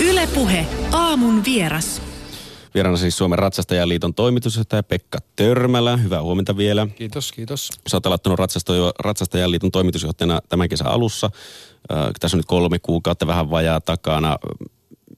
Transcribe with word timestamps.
Ylepuhe 0.00 0.66
aamun 0.92 1.44
vieras. 1.44 2.02
Vieraana 2.74 2.96
siis 2.96 3.18
Suomen 3.18 3.38
Ratsastajaliiton 3.38 4.14
toimitusjohtaja 4.14 4.82
Pekka 4.82 5.18
Törmälä. 5.36 5.96
Hyvää 5.96 6.22
huomenta 6.22 6.56
vielä. 6.56 6.86
Kiitos, 6.94 7.32
kiitos. 7.32 7.70
Sä 7.86 7.96
oot 7.96 8.06
aloittanut 8.06 8.40
Ratsastajaliiton 8.98 9.70
toimitusjohtajana 9.70 10.40
tämän 10.48 10.68
kesän 10.68 10.86
alussa. 10.86 11.30
Äh, 11.92 11.98
tässä 12.20 12.36
on 12.36 12.38
nyt 12.38 12.46
kolme 12.46 12.78
kuukautta 12.78 13.26
vähän 13.26 13.50
vajaa 13.50 13.80
takana. 13.80 14.38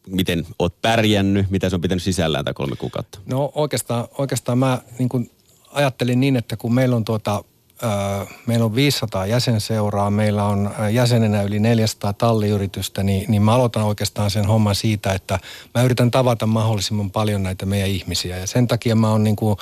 Miten 0.07 0.47
oot 0.59 0.83
pärjännyt? 0.83 1.51
Mitä 1.51 1.69
se 1.69 1.77
on 1.77 1.81
pitänyt 1.81 2.03
sisällään 2.03 2.45
tämä 2.45 2.55
kolme 2.55 2.77
kuukautta? 2.77 3.19
No 3.27 3.53
oikeastaan, 3.55 4.09
oikeastaan 4.19 4.59
mä 4.59 4.79
niin 4.99 5.09
kuin 5.09 5.31
ajattelin 5.73 6.21
niin, 6.21 6.37
että 6.37 6.57
kun 6.57 6.75
meillä 6.75 6.97
on 6.97 7.05
tuota 7.05 7.45
meillä 8.47 8.65
on 8.65 8.75
500 8.75 9.27
jäsenseuraa, 9.27 10.11
meillä 10.11 10.45
on 10.45 10.71
jäsenenä 10.91 11.43
yli 11.43 11.59
400 11.59 12.13
talliyritystä, 12.13 13.03
niin, 13.03 13.25
niin 13.29 13.43
mä 13.43 13.55
aloitan 13.55 13.83
oikeastaan 13.83 14.31
sen 14.31 14.47
homman 14.47 14.75
siitä, 14.75 15.13
että 15.13 15.39
mä 15.75 15.83
yritän 15.83 16.11
tavata 16.11 16.47
mahdollisimman 16.47 17.11
paljon 17.11 17.43
näitä 17.43 17.67
meidän 17.67 17.89
ihmisiä. 17.89 18.39
Ja 18.39 18.47
sen 18.47 18.69
takia 18.69 18.97
mä 18.97 19.11
oon 19.11 19.25
niin 19.25 19.37
kuin 19.37 19.57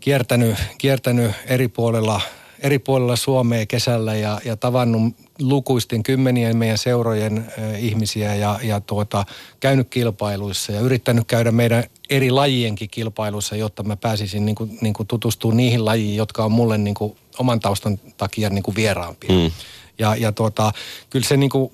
kiertänyt, 0.00 0.58
kiertänyt 0.78 1.32
eri 1.46 1.68
puolella 1.68 2.20
eri 2.62 2.78
puolilla 2.78 3.16
Suomea 3.16 3.66
kesällä 3.66 4.14
ja, 4.14 4.40
ja 4.44 4.56
tavannut 4.56 5.14
lukuisten 5.40 6.02
kymmenien 6.02 6.56
meidän 6.56 6.78
seurojen 6.78 7.52
ihmisiä 7.78 8.34
ja, 8.34 8.58
ja 8.62 8.80
tuota, 8.80 9.24
käynyt 9.60 9.88
kilpailuissa 9.88 10.72
ja 10.72 10.80
yrittänyt 10.80 11.24
käydä 11.26 11.52
meidän 11.52 11.84
eri 12.10 12.30
lajienkin 12.30 12.90
kilpailuissa, 12.90 13.56
jotta 13.56 13.82
mä 13.82 13.96
pääsisin 13.96 14.46
niin 14.46 14.54
kuin, 14.54 14.78
niin 14.80 14.94
kuin 14.94 15.06
tutustumaan 15.06 15.56
niihin 15.56 15.84
lajiin, 15.84 16.16
jotka 16.16 16.44
on 16.44 16.52
mulle 16.52 16.78
niin 16.78 16.94
kuin, 16.94 17.16
oman 17.38 17.60
taustan 17.60 18.00
takia 18.16 18.50
niin 18.50 18.62
kuin 18.62 18.74
vieraampia. 18.74 19.30
Mm. 19.30 19.50
Ja, 19.98 20.16
ja 20.16 20.32
tuota, 20.32 20.72
kyllä 21.10 21.26
se, 21.26 21.36
niin 21.36 21.50
kuin, 21.50 21.70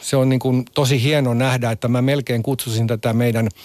se 0.00 0.16
on 0.16 0.28
niin 0.28 0.38
kuin 0.38 0.64
tosi 0.74 1.02
hieno 1.02 1.34
nähdä, 1.34 1.70
että 1.70 1.88
mä 1.88 2.02
melkein 2.02 2.42
kutsusin 2.42 2.86
tätä 2.86 3.12
meidän– 3.12 3.48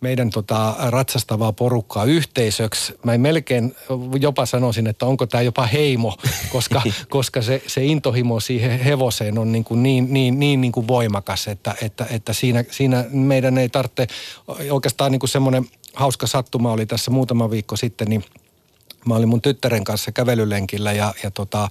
meidän 0.00 0.30
tota, 0.30 0.74
ratsastavaa 0.88 1.52
porukkaa 1.52 2.04
yhteisöksi. 2.04 2.94
Mä 3.04 3.18
melkein 3.18 3.76
jopa 4.20 4.46
sanoisin, 4.46 4.86
että 4.86 5.06
onko 5.06 5.26
tämä 5.26 5.42
jopa 5.42 5.66
heimo, 5.66 6.16
koska, 6.52 6.82
koska 7.08 7.42
se, 7.42 7.62
se 7.66 7.84
intohimo 7.84 8.40
siihen 8.40 8.80
hevoseen 8.80 9.38
on 9.38 9.52
niin, 9.52 9.64
kuin 9.64 9.82
niin, 9.82 10.06
niin, 10.10 10.40
niin, 10.40 10.60
niin 10.60 10.72
kuin 10.72 10.88
voimakas, 10.88 11.48
että, 11.48 11.74
että, 11.82 12.06
että 12.10 12.32
siinä, 12.32 12.64
siinä 12.70 13.04
meidän 13.10 13.58
ei 13.58 13.68
tarvitse, 13.68 14.06
oikeastaan 14.70 15.12
niin 15.12 15.20
kuin 15.20 15.30
semmoinen 15.30 15.64
hauska 15.94 16.26
sattuma 16.26 16.72
oli 16.72 16.86
tässä 16.86 17.10
muutama 17.10 17.50
viikko 17.50 17.76
sitten, 17.76 18.08
niin 18.08 18.24
mä 19.06 19.14
olin 19.14 19.28
mun 19.28 19.42
tyttären 19.42 19.84
kanssa 19.84 20.12
kävelylenkillä 20.12 20.92
ja, 20.92 21.14
ja 21.22 21.30
tota, 21.30 21.68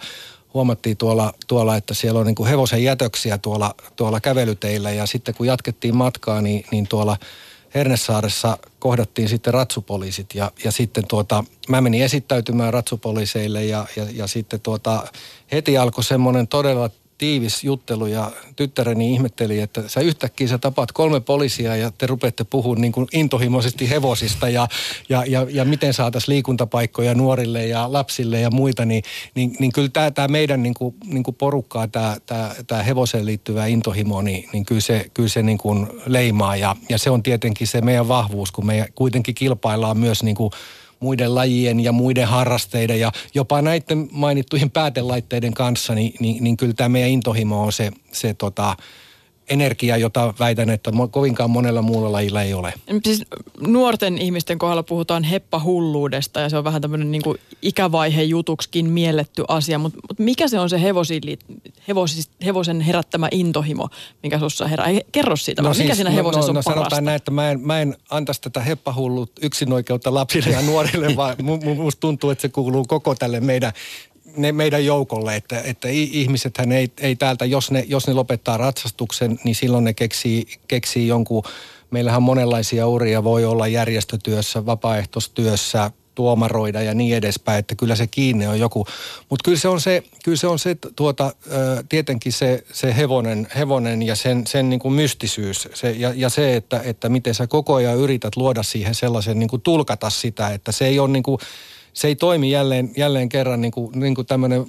huomattiin 0.53 0.97
tuolla, 0.97 1.33
tuolla, 1.47 1.75
että 1.75 1.93
siellä 1.93 2.19
on 2.19 2.25
niin 2.25 2.35
kuin 2.35 2.49
hevosen 2.49 2.83
jätöksiä 2.83 3.37
tuolla, 3.37 3.75
tuolla 3.95 4.19
kävelyteillä 4.19 4.91
ja 4.91 5.05
sitten 5.05 5.35
kun 5.35 5.47
jatkettiin 5.47 5.95
matkaa, 5.95 6.41
niin, 6.41 6.65
niin 6.71 6.87
tuolla– 6.87 7.17
Hernesaaressa 7.75 8.57
kohdattiin 8.79 9.29
sitten 9.29 9.53
ratsupoliisit 9.53 10.35
ja, 10.35 10.51
ja 10.63 10.71
sitten 10.71 11.03
tuota, 11.07 11.43
mä 11.69 11.81
menin 11.81 12.03
esittäytymään 12.03 12.73
ratsupoliiseille 12.73 13.65
ja, 13.65 13.85
ja, 13.95 14.05
ja 14.13 14.27
sitten 14.27 14.61
tuota, 14.61 15.07
heti 15.51 15.77
alkoi 15.77 16.03
semmoinen 16.03 16.47
todella 16.47 16.89
tiivis 17.19 17.63
juttelu 17.63 18.05
ja 18.05 18.31
tyttäreni 18.55 19.13
ihmetteli, 19.13 19.59
että 19.59 19.83
sä 19.87 19.99
yhtäkkiä 19.99 20.47
sä 20.47 20.57
tapaat 20.57 20.91
kolme 20.91 21.19
poliisia 21.19 21.75
ja 21.75 21.91
te 21.97 22.07
rupeatte 22.07 22.43
puhumaan 22.43 22.81
niin 22.81 22.91
kuin 22.91 23.07
intohimoisesti 23.13 23.89
hevosista 23.89 24.49
ja, 24.49 24.67
ja, 25.09 25.23
ja, 25.27 25.47
ja 25.49 25.65
miten 25.65 25.93
saataisiin 25.93 26.33
liikuntapaikkoja 26.33 27.15
nuorille 27.15 27.65
ja 27.65 27.93
lapsille 27.93 28.39
ja 28.39 28.51
muita, 28.51 28.85
niin, 28.85 29.03
niin, 29.35 29.55
niin 29.59 29.71
kyllä 29.71 29.89
tämä, 29.89 30.11
tämä 30.11 30.27
meidän 30.27 30.63
niin 30.63 30.73
kuin, 30.73 30.95
niin 31.05 31.23
kuin 31.23 31.35
porukkaa, 31.35 31.87
tämä, 31.87 32.17
tämä, 32.25 32.55
tämä 32.67 32.83
hevoseen 32.83 33.25
liittyvä 33.25 33.65
intohimo, 33.65 34.21
niin, 34.21 34.49
niin 34.53 34.65
kyllä 34.65 34.81
se, 34.81 35.05
kyllä 35.13 35.29
se 35.29 35.43
niin 35.43 35.57
kuin 35.57 35.87
leimaa 36.05 36.55
ja, 36.55 36.75
ja 36.89 36.97
se 36.97 37.09
on 37.09 37.23
tietenkin 37.23 37.67
se 37.67 37.81
meidän 37.81 38.07
vahvuus, 38.07 38.51
kun 38.51 38.65
me 38.65 38.87
kuitenkin 38.95 39.35
kilpaillaan 39.35 39.97
myös 39.97 40.23
niin 40.23 40.35
kuin 40.35 40.51
muiden 40.99 41.35
lajien 41.35 41.79
ja 41.79 41.91
muiden 41.91 42.27
harrasteiden 42.27 42.99
ja 42.99 43.11
jopa 43.33 43.61
näiden 43.61 44.07
mainittujen 44.11 44.71
päätelaitteiden 44.71 45.53
kanssa, 45.53 45.95
niin, 45.95 46.13
niin, 46.19 46.43
niin 46.43 46.57
kyllä 46.57 46.73
tämä 46.73 46.89
meidän 46.89 47.09
intohimo 47.09 47.63
on 47.63 47.71
se, 47.71 47.91
se 48.11 48.33
tota, 48.33 48.75
energia, 49.49 49.97
jota 49.97 50.33
väitän, 50.39 50.69
että 50.69 50.91
kovinkaan 51.11 51.49
monella 51.49 51.81
muulla 51.81 52.11
lajilla 52.11 52.41
ei 52.41 52.53
ole. 52.53 52.73
Siis 53.03 53.25
nuorten 53.59 54.17
ihmisten 54.17 54.59
kohdalla 54.59 54.83
puhutaan 54.83 55.23
heppahulluudesta 55.23 56.39
ja 56.39 56.49
se 56.49 56.57
on 56.57 56.63
vähän 56.63 56.81
tämmöinen 56.81 57.11
niin 57.11 57.21
ikävaihe 57.61 58.23
jutuksikin 58.23 58.89
mielletty 58.89 59.43
asia, 59.47 59.79
mutta, 59.79 59.99
mutta 60.09 60.23
mikä 60.23 60.47
se 60.47 60.59
on 60.59 60.69
se 60.69 60.81
hevosiin, 60.81 61.21
hevosis, 61.87 62.29
hevosen 62.45 62.81
herättämä 62.81 63.27
intohimo, 63.31 63.89
mikä 64.23 64.37
sinussa 64.37 64.67
herää? 64.67 64.87
Kerro 65.11 65.35
siitä, 65.35 65.61
no 65.61 65.69
mikä 65.69 65.83
siis, 65.83 65.95
siinä 65.95 66.09
hevosessa 66.09 66.39
no, 66.39 66.45
no, 66.45 66.49
on 66.49 66.55
no, 66.55 66.61
sanotaan 66.61 67.05
näin, 67.05 67.15
että 67.15 67.31
mä 67.31 67.51
en, 67.51 67.59
mä 67.61 67.81
en 67.81 67.97
antaisi 68.09 68.41
tätä 68.41 68.59
heppahullut 68.61 69.31
yksinoikeutta 69.41 70.13
lapsille 70.13 70.49
ja 70.49 70.61
nuorille, 70.61 71.15
vaan 71.15 71.35
musta 71.75 71.99
tuntuu, 71.99 72.29
että 72.29 72.41
se 72.41 72.49
kuuluu 72.49 72.85
koko 72.85 73.15
tälle 73.15 73.39
meidän 73.39 73.73
ne 74.37 74.51
meidän 74.51 74.85
joukolle, 74.85 75.35
että, 75.35 75.61
että 75.61 75.87
ihmisethän 75.91 76.71
ei, 76.71 76.91
ei 77.01 77.15
täältä, 77.15 77.45
jos 77.45 77.71
ne, 77.71 77.85
jos 77.87 78.07
ne 78.07 78.13
lopettaa 78.13 78.57
ratsastuksen, 78.57 79.39
niin 79.43 79.55
silloin 79.55 79.83
ne 79.83 79.93
keksii, 79.93 80.45
keksii 80.67 81.07
jonkun, 81.07 81.43
meillähän 81.91 82.23
monenlaisia 82.23 82.87
uria 82.87 83.23
voi 83.23 83.45
olla 83.45 83.67
järjestötyössä, 83.67 84.65
vapaaehtoistyössä, 84.65 85.91
tuomaroida 86.19 86.81
ja 86.81 86.93
niin 86.93 87.15
edespäin, 87.15 87.59
että 87.59 87.75
kyllä 87.75 87.95
se 87.95 88.07
kiinni 88.07 88.47
on 88.47 88.59
joku. 88.59 88.85
Mutta 89.29 89.43
kyllä 89.43 89.57
se 89.57 89.67
on 89.67 89.81
se, 89.81 90.03
kyllä 90.23 90.37
se, 90.37 90.47
on 90.47 90.59
se 90.59 90.77
tuota, 90.95 91.33
tietenkin 91.89 92.33
se, 92.33 92.63
se 92.73 92.95
hevonen, 92.95 93.47
hevonen 93.55 94.03
ja 94.03 94.15
sen, 94.15 94.47
sen 94.47 94.69
niin 94.69 94.79
kuin 94.79 94.93
mystisyys 94.93 95.67
se, 95.73 95.91
ja, 95.91 96.13
ja 96.15 96.29
se, 96.29 96.55
että, 96.55 96.81
että 96.83 97.09
miten 97.09 97.35
sä 97.35 97.47
koko 97.47 97.75
ajan 97.75 97.97
yrität 97.97 98.35
luoda 98.35 98.63
siihen 98.63 98.95
sellaisen, 98.95 99.39
niin 99.39 99.49
kuin 99.49 99.61
tulkata 99.61 100.09
sitä, 100.09 100.49
että 100.49 100.71
se 100.71 100.85
ei 100.85 100.99
ole 100.99 101.09
niin 101.09 101.23
kuin, 101.23 101.39
se 101.93 102.07
ei 102.07 102.15
toimi 102.15 102.51
jälleen, 102.51 102.91
jälleen 102.97 103.29
kerran 103.29 103.61
niin 103.61 103.71
kuin, 103.71 103.99
niin 103.99 104.15
kuin 104.15 104.27
tämmöinen 104.27 104.65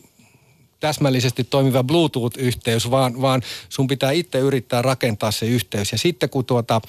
täsmällisesti 0.81 1.44
toimiva 1.44 1.84
Bluetooth-yhteys, 1.84 2.91
vaan, 2.91 3.20
vaan 3.20 3.42
sun 3.69 3.86
pitää 3.86 4.10
itse 4.10 4.38
yrittää 4.38 4.82
rakentaa 4.82 5.30
se 5.30 5.47
yhteys. 5.47 5.92
Ja 5.92 5.98
sitten 5.98 6.30
kun 6.30 6.44
tuota, 6.44 6.80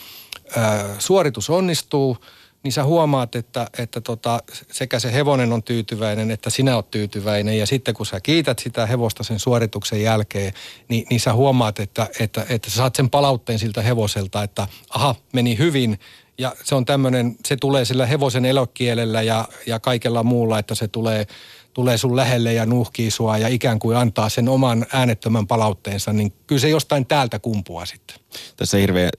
ä, 0.57 0.85
suoritus 0.99 1.49
onnistuu, 1.49 2.17
niin 2.63 2.71
sä 2.71 2.83
huomaat, 2.83 3.35
että, 3.35 3.67
että 3.77 4.01
tota, 4.01 4.39
sekä 4.71 4.99
se 4.99 5.13
hevonen 5.13 5.53
on 5.53 5.63
tyytyväinen, 5.63 6.31
että 6.31 6.49
sinä 6.49 6.75
oot 6.75 6.91
tyytyväinen. 6.91 7.57
Ja 7.57 7.65
sitten 7.65 7.93
kun 7.93 8.05
sä 8.05 8.19
kiität 8.19 8.59
sitä 8.59 8.85
hevosta 8.85 9.23
sen 9.23 9.39
suorituksen 9.39 10.01
jälkeen, 10.01 10.53
niin, 10.87 11.07
niin 11.09 11.19
sä 11.19 11.33
huomaat, 11.33 11.79
että, 11.79 12.07
että, 12.19 12.45
että 12.49 12.69
sä 12.69 12.75
saat 12.75 12.95
sen 12.95 13.09
palautteen 13.09 13.59
siltä 13.59 13.81
hevoselta, 13.81 14.43
että 14.43 14.67
aha, 14.89 15.15
meni 15.33 15.57
hyvin– 15.57 15.99
ja 16.41 16.55
se 16.63 16.75
on 16.75 16.85
tämmöinen, 16.85 17.35
se 17.45 17.55
tulee 17.55 17.85
sillä 17.85 18.05
hevosen 18.05 18.45
elokielellä 18.45 19.21
ja, 19.21 19.47
ja 19.67 19.79
kaikella 19.79 20.23
muulla, 20.23 20.59
että 20.59 20.75
se 20.75 20.87
tulee, 20.87 21.27
tulee 21.73 21.97
sun 21.97 22.15
lähelle 22.15 22.53
ja 22.53 22.65
nuhkii 22.65 23.11
sua 23.11 23.37
ja 23.37 23.47
ikään 23.47 23.79
kuin 23.79 23.97
antaa 23.97 24.29
sen 24.29 24.49
oman 24.49 24.85
äänettömän 24.93 25.47
palautteensa, 25.47 26.13
niin 26.13 26.33
kyllä 26.47 26.59
se 26.59 26.69
jostain 26.69 27.05
täältä 27.05 27.39
kumpua 27.39 27.85
sitten. 27.85 28.15
Tässä 28.55 28.77
ei 28.77 28.81
hirveän 28.81 29.09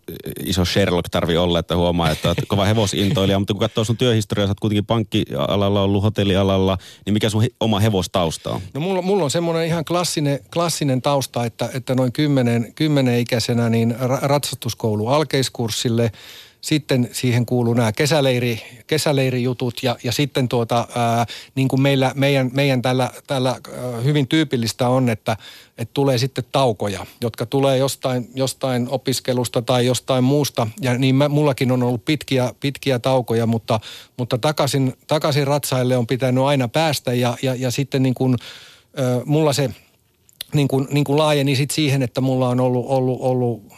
iso 0.46 0.64
Sherlock 0.64 1.08
tarvi 1.08 1.36
olla, 1.36 1.58
että 1.58 1.76
huomaa, 1.76 2.10
että 2.10 2.28
olet 2.28 2.38
kova 2.48 2.64
hevosintoilija, 2.64 3.38
mutta 3.38 3.54
kun 3.54 3.60
katsoo 3.60 3.84
sun 3.84 3.96
työhistoriaa, 3.96 4.46
sä 4.46 4.50
oot 4.50 4.60
kuitenkin 4.60 4.86
pankkialalla 4.86 5.82
ollut, 5.82 6.02
hotellialalla, 6.02 6.78
niin 7.06 7.14
mikä 7.14 7.30
sun 7.30 7.44
oma 7.60 7.80
hevostausta 7.80 8.50
on? 8.50 8.60
No 8.74 8.80
mulla, 8.80 9.02
mulla 9.02 9.24
on 9.24 9.30
semmoinen 9.30 9.66
ihan 9.66 9.84
klassinen, 9.84 10.40
klassinen 10.52 11.02
tausta, 11.02 11.44
että, 11.44 11.68
että 11.74 11.94
noin 11.94 12.12
kymmenen, 12.12 12.72
kymmenen 12.74 13.18
ikäisenä 13.18 13.68
niin 13.68 13.96
ratsastuskoulu 14.22 15.08
alkeiskurssille– 15.08 16.12
sitten 16.62 17.08
siihen 17.12 17.46
kuuluu 17.46 17.74
nämä 17.74 17.92
kesäleiri, 17.92 18.62
kesäleirijutut 18.86 19.82
ja, 19.82 19.96
ja 20.04 20.12
sitten 20.12 20.48
tuota, 20.48 20.88
ää, 20.94 21.26
niin 21.54 21.68
kuin 21.68 21.82
meillä, 21.82 22.12
meidän, 22.14 22.50
meidän 22.54 22.82
tällä, 22.82 23.10
tällä 23.26 23.60
hyvin 24.04 24.28
tyypillistä 24.28 24.88
on, 24.88 25.08
että, 25.08 25.36
että 25.78 25.94
tulee 25.94 26.18
sitten 26.18 26.44
taukoja, 26.52 27.06
jotka 27.20 27.46
tulee 27.46 27.78
jostain, 27.78 28.30
jostain 28.34 28.88
opiskelusta 28.90 29.62
tai 29.62 29.86
jostain 29.86 30.24
muusta. 30.24 30.66
Ja 30.80 30.98
niin 30.98 31.14
mä, 31.14 31.28
mullakin 31.28 31.72
on 31.72 31.82
ollut 31.82 32.04
pitkiä, 32.04 32.54
pitkiä 32.60 32.98
taukoja, 32.98 33.46
mutta, 33.46 33.80
mutta 34.16 34.38
takaisin, 34.38 34.92
takaisin 35.06 35.46
ratsaille 35.46 35.96
on 35.96 36.06
pitänyt 36.06 36.44
aina 36.44 36.68
päästä 36.68 37.14
ja, 37.14 37.36
ja, 37.42 37.54
ja 37.54 37.70
sitten 37.70 38.02
niin 38.02 38.14
kuin, 38.14 38.36
ää, 38.96 39.20
mulla 39.24 39.52
se 39.52 39.70
niin 40.54 40.68
kuin, 40.68 40.88
niin 40.90 41.04
kuin 41.04 41.18
laajeni 41.18 41.56
sit 41.56 41.70
siihen, 41.70 42.02
että 42.02 42.20
mulla 42.20 42.48
on 42.48 42.60
ollut, 42.60 42.86
ollut, 42.88 43.18
ollut 43.20 43.62
5-6 43.72 43.74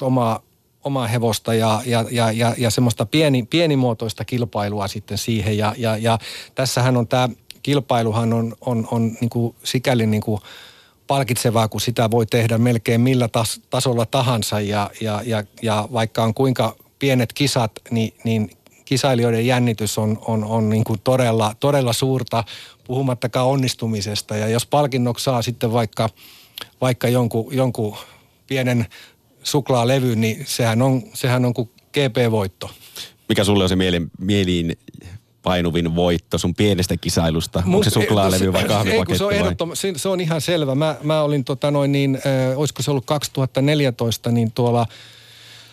omaa 0.00 0.49
omaa 0.84 1.06
hevosta 1.06 1.54
ja, 1.54 1.82
ja, 1.86 2.04
ja, 2.10 2.32
ja, 2.32 2.54
ja 2.58 2.70
semmoista 2.70 3.06
pieni, 3.06 3.42
pienimuotoista 3.42 4.24
kilpailua 4.24 4.88
sitten 4.88 5.18
siihen. 5.18 5.58
Ja, 5.58 5.74
ja, 5.78 5.96
ja 5.96 6.18
tässähän 6.54 6.96
on 6.96 7.08
tämä 7.08 7.28
kilpailuhan 7.62 8.32
on, 8.32 8.56
on, 8.60 8.88
on 8.90 9.16
niin 9.20 9.30
kuin 9.30 9.54
sikäli 9.64 10.06
niin 10.06 10.22
kuin 10.22 10.40
palkitsevaa, 11.06 11.68
kun 11.68 11.80
sitä 11.80 12.10
voi 12.10 12.26
tehdä 12.26 12.58
melkein 12.58 13.00
millä 13.00 13.28
tas, 13.28 13.60
tasolla 13.70 14.06
tahansa. 14.06 14.60
Ja, 14.60 14.90
ja, 15.00 15.22
ja, 15.24 15.44
ja 15.62 15.88
vaikka 15.92 16.24
on 16.24 16.34
kuinka 16.34 16.76
pienet 16.98 17.32
kisat, 17.32 17.72
niin, 17.90 18.14
niin 18.24 18.50
kisailijoiden 18.84 19.46
jännitys 19.46 19.98
on, 19.98 20.18
on, 20.26 20.44
on 20.44 20.68
niin 20.68 20.84
kuin 20.84 21.00
todella, 21.04 21.54
todella 21.60 21.92
suurta, 21.92 22.44
puhumattakaan 22.84 23.46
onnistumisesta. 23.46 24.36
Ja 24.36 24.48
jos 24.48 24.66
palkinnoksi 24.66 25.24
saa 25.24 25.42
sitten 25.42 25.72
vaikka, 25.72 26.08
vaikka 26.80 27.08
jonkun, 27.08 27.56
jonkun 27.56 27.96
pienen 28.46 28.86
suklaalevy, 29.42 30.16
niin 30.16 30.44
sehän 30.46 30.82
on, 30.82 31.02
sehän 31.14 31.44
on 31.44 31.54
kuin 31.54 31.70
GP-voitto. 31.92 32.70
Mikä 33.28 33.44
sulle 33.44 33.62
on 33.62 33.68
se 33.68 33.76
mieliin, 33.76 34.10
mieliin 34.18 34.78
painuvin 35.42 35.94
voitto 35.94 36.38
sun 36.38 36.54
pienestä 36.54 36.96
kisailusta? 36.96 37.62
Onko 37.66 37.82
se 37.82 37.90
suklaalevy 37.90 38.52
vai 38.52 38.64
kahvipaketti? 38.74 39.18
se, 39.18 39.24
on 39.24 39.32
ehdottom, 39.32 39.70
se, 39.74 39.92
se 39.96 40.08
on 40.08 40.20
ihan 40.20 40.40
selvä. 40.40 40.74
Mä, 40.74 40.96
mä 41.02 41.22
olin 41.22 41.44
tota 41.44 41.70
noin 41.70 41.92
niin, 41.92 42.14
äh, 42.14 42.58
olisiko 42.58 42.82
se 42.82 42.90
ollut 42.90 43.06
2014, 43.06 44.30
niin 44.30 44.52
tuolla 44.52 44.86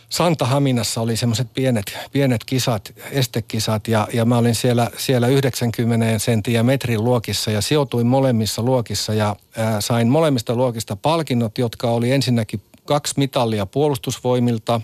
Santa 0.10 0.46
Haminassa 0.46 1.02
oli 1.02 1.18
semmoiset 1.18 1.48
pienet, 1.54 1.98
pienet 2.12 2.44
kisat, 2.44 2.94
estekisat 3.12 3.88
ja, 3.88 4.08
ja 4.14 4.26
mä 4.26 4.38
olin 4.38 4.56
siellä, 4.56 4.92
siellä 4.98 5.28
90 5.28 6.20
sentin 6.20 6.54
ja 6.54 6.64
metrin 6.64 7.04
luokissa 7.04 7.52
ja 7.52 7.62
sijoituin 7.62 8.08
molemmissa 8.08 8.62
luokissa 8.62 9.14
ja 9.14 9.36
äh, 9.60 9.76
sain 9.80 10.08
molemmista 10.08 10.56
luokista 10.56 10.96
palkinnot, 10.96 11.58
jotka 11.58 11.90
oli 11.92 12.12
ensinnäkin 12.12 12.62
kaksi 12.88 13.14
mitallia 13.18 13.66
puolustusvoimilta 13.66 14.82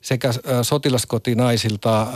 sekä 0.00 0.30
sotilaskotinaisilta 0.62 2.06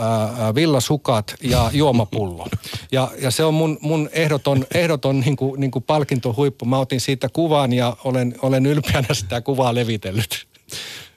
villasukat 0.55 1.35
ja 1.41 1.69
juomapullo. 1.81 2.47
Ja, 2.91 3.11
ja 3.21 3.31
se 3.31 3.43
on 3.43 3.53
mun, 3.53 3.77
mun 3.81 4.09
ehdoton, 4.11 4.65
ehdoton 4.75 5.19
niin 5.19 5.35
kuin, 5.35 5.59
niin 5.59 5.71
kuin 5.71 5.83
palkintohuippu. 5.83 6.65
Mä 6.65 6.79
otin 6.79 7.01
siitä 7.01 7.29
kuvan 7.29 7.73
ja 7.73 7.97
olen, 8.03 8.35
olen 8.41 8.65
ylpeänä 8.65 9.13
sitä 9.13 9.41
kuvaa 9.41 9.75
levitellyt. 9.75 10.47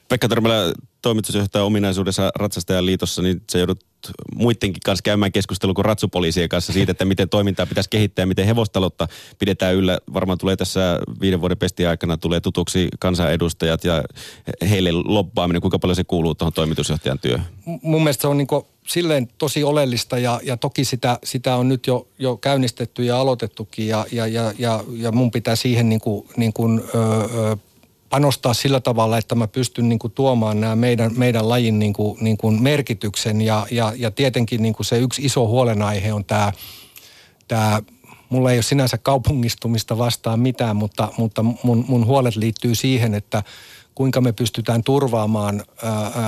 Pekka 0.09 0.27
Törmälä, 0.27 0.73
toimitusjohtaja 1.01 1.63
ominaisuudessa 1.63 2.31
Ratsastajan 2.35 2.85
liitossa, 2.85 3.21
niin 3.21 3.41
se 3.51 3.59
joudut 3.59 3.85
muidenkin 4.35 4.81
kanssa 4.85 5.03
käymään 5.03 5.31
keskustelua 5.31 5.73
kuin 5.73 5.85
ratsupoliisien 5.85 6.49
kanssa 6.49 6.73
siitä, 6.73 6.91
että 6.91 7.05
miten 7.05 7.29
toimintaa 7.29 7.65
pitäisi 7.65 7.89
kehittää 7.89 8.23
ja 8.23 8.27
miten 8.27 8.45
hevostaloutta 8.45 9.07
pidetään 9.39 9.75
yllä. 9.75 9.99
Varmaan 10.13 10.37
tulee 10.37 10.55
tässä 10.55 10.99
viiden 11.21 11.41
vuoden 11.41 11.57
pestin 11.57 11.87
aikana 11.87 12.17
tulee 12.17 12.39
tutuksi 12.39 12.87
kansanedustajat 12.99 13.83
ja 13.83 14.03
heille 14.69 14.91
lobbaaminen, 14.91 15.61
kuinka 15.61 15.79
paljon 15.79 15.95
se 15.95 16.03
kuuluu 16.03 16.35
tuohon 16.35 16.53
toimitusjohtajan 16.53 17.19
työhön? 17.19 17.45
Mun 17.65 18.03
mielestä 18.03 18.21
se 18.21 18.27
on 18.27 18.37
niin 18.37 18.47
silleen 18.87 19.27
tosi 19.37 19.63
oleellista 19.63 20.19
ja, 20.19 20.39
ja 20.43 20.57
toki 20.57 20.85
sitä, 20.85 21.19
sitä 21.23 21.55
on 21.55 21.69
nyt 21.69 21.87
jo, 21.87 22.07
jo 22.19 22.37
käynnistetty 22.37 23.03
ja 23.03 23.19
aloitettukin 23.19 23.87
ja, 23.87 24.05
ja, 24.11 24.27
ja, 24.27 24.53
ja, 24.59 24.83
ja 24.91 25.11
mun 25.11 25.31
pitää 25.31 25.55
siihen 25.55 25.89
niin 25.89 26.01
kuin, 26.01 26.27
niin 26.37 26.53
kuin, 26.53 26.81
ö, 26.95 26.97
ö, 27.51 27.57
panostaa 28.09 28.53
sillä 28.53 28.79
tavalla, 28.79 29.17
että 29.17 29.35
mä 29.35 29.47
pystyn 29.47 29.89
niin 29.89 29.99
kuin 29.99 30.13
tuomaan 30.13 30.61
nämä 30.61 30.75
meidän, 30.75 31.11
meidän 31.17 31.49
lajin 31.49 31.79
niin 31.79 31.93
kuin, 31.93 32.17
niin 32.21 32.37
kuin 32.37 32.63
merkityksen. 32.63 33.41
Ja, 33.41 33.67
ja, 33.71 33.93
ja 33.95 34.11
tietenkin 34.11 34.61
niin 34.61 34.73
kuin 34.73 34.85
se 34.85 34.97
yksi 34.97 35.25
iso 35.25 35.47
huolenaihe 35.47 36.13
on 36.13 36.25
tämä, 36.25 36.53
tämä 37.47 37.81
mulla 38.29 38.51
ei 38.51 38.57
ole 38.57 38.63
sinänsä 38.63 38.97
kaupungistumista 38.97 39.97
vastaan 39.97 40.39
mitään, 40.39 40.75
mutta, 40.75 41.07
mutta 41.17 41.43
mun, 41.43 41.85
mun 41.87 42.05
huolet 42.05 42.35
liittyy 42.35 42.75
siihen, 42.75 43.13
että– 43.13 43.43
kuinka 43.97 44.21
me 44.21 44.31
pystytään 44.31 44.83
turvaamaan 44.83 45.63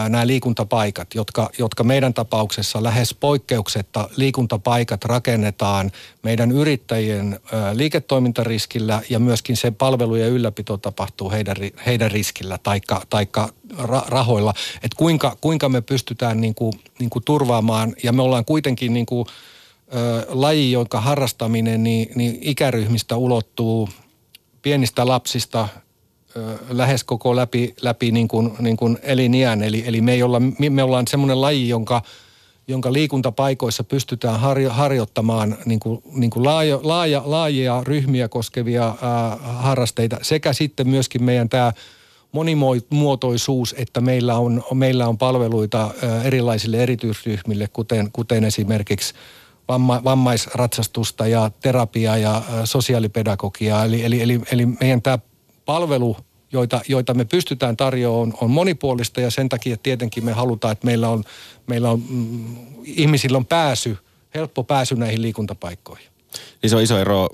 nämä 0.10 0.28
liikuntapaikat, 0.28 1.16
jotka, 1.16 1.50
jotka 1.58 1.84
meidän 1.84 2.14
tapauksessa 2.14 2.84
lähes 2.84 3.14
poikkeuksetta 3.14 4.10
liikuntapaikat 4.16 5.06
rakennetaan 5.06 5.92
meidän 6.24 6.52
yrittäjien 6.52 7.40
ää, 7.52 7.78
liiketoimintariskillä 7.78 9.02
ja 9.10 9.20
myöskin 9.20 9.58
se 9.58 9.72
palvelujen 9.72 10.30
ylläpito 10.30 10.78
tapahtuu 10.78 11.32
heidän, 11.32 11.56
heidän 11.86 12.12
riskillä 12.12 12.58
taikka, 12.64 13.02
taikka 13.10 13.50
ra, 13.78 14.04
rahoilla. 14.08 14.54
Että 14.76 14.98
kuinka, 14.98 15.38
kuinka 15.42 15.70
me 15.70 15.82
pystytään 15.82 16.42
niin 16.42 16.56
kuin, 16.56 16.74
niin 17.00 17.10
kuin 17.10 17.26
turvaamaan 17.26 17.96
ja 18.04 18.14
me 18.14 18.22
ollaan 18.22 18.46
kuitenkin 18.46 18.94
niin 18.94 19.06
ää, 19.92 20.26
laji, 20.28 20.72
jonka 20.72 21.02
harrastaminen 21.02 21.84
niin, 21.84 22.10
niin 22.16 22.38
ikäryhmistä 22.42 23.16
ulottuu 23.16 23.90
pienistä 24.62 25.08
lapsista– 25.08 25.68
lähes 26.70 27.04
koko 27.04 27.36
läpi, 27.36 27.74
läpi 27.82 28.12
niin 28.12 28.28
kuin, 28.28 28.54
niin 28.60 28.78
kuin 28.78 28.98
eliniän. 29.02 29.64
Eli, 29.64 29.84
eli 29.86 30.02
me, 30.02 30.14
ei 30.14 30.24
olla, 30.24 30.40
me 30.70 30.84
ollaan 30.84 31.08
semmoinen 31.08 31.42
laji, 31.42 31.70
jonka, 31.70 32.02
jonka 32.68 32.94
liikuntapaikoissa 32.94 33.84
pystytään 33.84 34.40
harjo, 34.40 34.70
harjoittamaan 34.70 35.58
niin 35.66 35.80
kuin, 35.80 36.02
niin 36.14 36.30
kuin 36.30 36.46
laaja, 36.46 36.80
laaja, 36.84 37.22
laajia 37.26 37.84
ryhmiä 37.84 38.28
koskevia 38.28 38.96
ää, 39.02 39.38
harrasteita 39.42 40.18
sekä 40.22 40.54
sitten 40.54 40.90
myöskin 40.90 41.24
meidän 41.24 41.50
tämä 41.50 41.74
monimuotoisuus, 42.32 43.76
että 43.78 44.02
meillä 44.02 44.38
on, 44.38 44.64
meillä 44.74 45.08
on 45.08 45.18
palveluita 45.18 45.92
ää, 46.02 46.24
erilaisille 46.24 46.78
erityisryhmille, 46.78 47.68
kuten, 47.74 48.10
kuten 48.14 48.44
esimerkiksi 48.44 49.14
vamma, 49.70 50.04
vammaisratsastusta 50.04 51.28
ja 51.28 51.52
terapiaa 51.62 52.18
ja 52.18 52.42
ää, 52.50 52.66
sosiaalipedagogiaa. 52.66 53.86
Eli, 53.86 54.06
eli, 54.06 54.22
eli, 54.22 54.42
eli 54.52 54.66
meidän 54.66 55.02
tämä 55.02 55.20
palvelu, 55.66 56.18
joita, 56.52 56.82
joita 56.88 57.14
me 57.14 57.26
pystytään 57.26 57.78
tarjoamaan, 57.78 58.22
on, 58.22 58.34
on 58.42 58.52
monipuolista 58.52 59.22
ja 59.22 59.32
sen 59.32 59.50
takia 59.50 59.78
tietenkin 59.78 60.26
me 60.26 60.32
halutaan, 60.32 60.72
että 60.72 60.86
meillä 60.86 61.10
on, 61.10 61.24
meillä 61.68 61.92
on 61.92 62.04
mm, 62.10 62.56
ihmisillä 62.84 63.38
on 63.38 63.46
pääsy, 63.46 63.98
helppo 64.36 64.64
pääsy 64.64 64.96
näihin 64.96 65.22
liikuntapaikkoihin. 65.22 66.08
Niin 66.62 66.70
se 66.70 66.76
on 66.76 66.82
iso 66.82 66.98
ero 66.98 67.30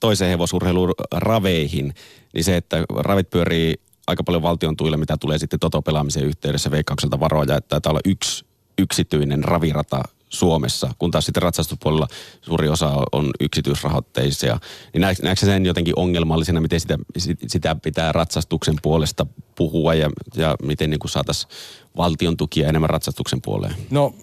toiseen 0.00 0.30
hevosurheiluun 0.30 0.94
raveihin, 1.12 1.94
niin 2.34 2.44
se, 2.44 2.56
että 2.56 2.84
ravit 2.96 3.30
pyörii 3.30 3.74
aika 4.06 4.24
paljon 4.24 4.42
valtion 4.42 4.76
tuille, 4.76 4.96
mitä 4.96 5.16
tulee 5.16 5.38
sitten 5.38 5.60
totopelaamisen 5.60 6.24
yhteydessä 6.24 6.70
veikkaukselta 6.70 7.20
varoja, 7.20 7.56
että 7.56 7.68
taitaa 7.68 7.90
olla 7.90 8.00
yksi 8.04 8.46
yksityinen 8.78 9.44
ravirata 9.44 10.02
Suomessa, 10.28 10.90
kun 10.98 11.10
taas 11.10 11.26
sitten 11.26 11.42
ratsastuspuolella 11.42 12.08
suuri 12.42 12.68
osa 12.68 12.92
on 13.12 13.30
yksityisrahoitteisia. 13.40 14.58
Niin 14.92 15.00
näetkö 15.00 15.46
sen 15.46 15.66
jotenkin 15.66 15.94
ongelmallisena, 15.96 16.60
miten 16.60 16.80
sitä, 16.80 16.98
sitä 17.46 17.76
pitää 17.82 18.12
ratsastuksen 18.12 18.74
puolesta 18.82 19.26
puhua 19.54 19.94
ja, 19.94 20.10
ja 20.36 20.56
miten 20.62 20.90
niin 20.90 21.00
saataisiin 21.06 21.50
valtion 21.96 22.36
tukia 22.36 22.68
enemmän 22.68 22.90
ratsastuksen 22.90 23.42
puoleen? 23.42 23.74
No 23.90 24.14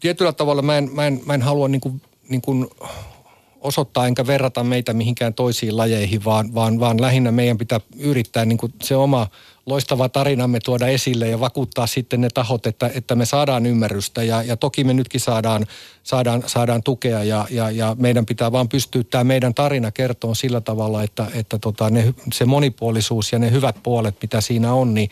tietyllä 0.00 0.32
tavalla 0.32 0.62
mä 0.62 0.78
en, 0.78 0.90
mä 0.92 1.06
en, 1.06 1.20
mä 1.26 1.34
en 1.34 1.42
halua 1.42 1.68
niin 1.68 1.80
kuin, 1.80 2.02
niin 2.28 2.42
kuin 2.42 2.70
osoittaa 3.60 4.06
enkä 4.06 4.26
verrata 4.26 4.64
meitä 4.64 4.92
mihinkään 4.92 5.34
toisiin 5.34 5.76
lajeihin, 5.76 6.24
vaan, 6.24 6.54
vaan, 6.54 6.80
vaan 6.80 7.00
lähinnä 7.00 7.32
meidän 7.32 7.58
pitää 7.58 7.80
yrittää 7.98 8.44
niin 8.44 8.58
kuin 8.58 8.74
se 8.82 8.96
oma 8.96 9.26
loistava 9.66 10.08
tarinamme 10.08 10.60
tuoda 10.60 10.86
esille 10.86 11.28
ja 11.28 11.40
vakuuttaa 11.40 11.86
sitten 11.86 12.20
ne 12.20 12.28
tahot, 12.34 12.66
että, 12.66 12.90
että 12.94 13.14
me 13.14 13.26
saadaan 13.26 13.66
ymmärrystä. 13.66 14.22
Ja, 14.22 14.42
ja 14.42 14.56
toki 14.56 14.84
me 14.84 14.94
nytkin 14.94 15.20
saadaan, 15.20 15.66
saadaan, 16.02 16.42
saadaan 16.46 16.82
tukea 16.82 17.24
ja, 17.24 17.46
ja, 17.50 17.70
ja 17.70 17.96
meidän 17.98 18.26
pitää 18.26 18.52
vaan 18.52 18.68
pystyä 18.68 19.02
tämä 19.10 19.24
meidän 19.24 19.54
tarina 19.54 19.90
kertoon 19.90 20.36
sillä 20.36 20.60
tavalla, 20.60 21.02
että, 21.02 21.26
että 21.34 21.58
tota 21.58 21.90
ne, 21.90 22.14
se 22.32 22.44
monipuolisuus 22.44 23.32
ja 23.32 23.38
ne 23.38 23.50
hyvät 23.50 23.76
puolet, 23.82 24.16
mitä 24.22 24.40
siinä 24.40 24.74
on, 24.74 24.94
niin, 24.94 25.10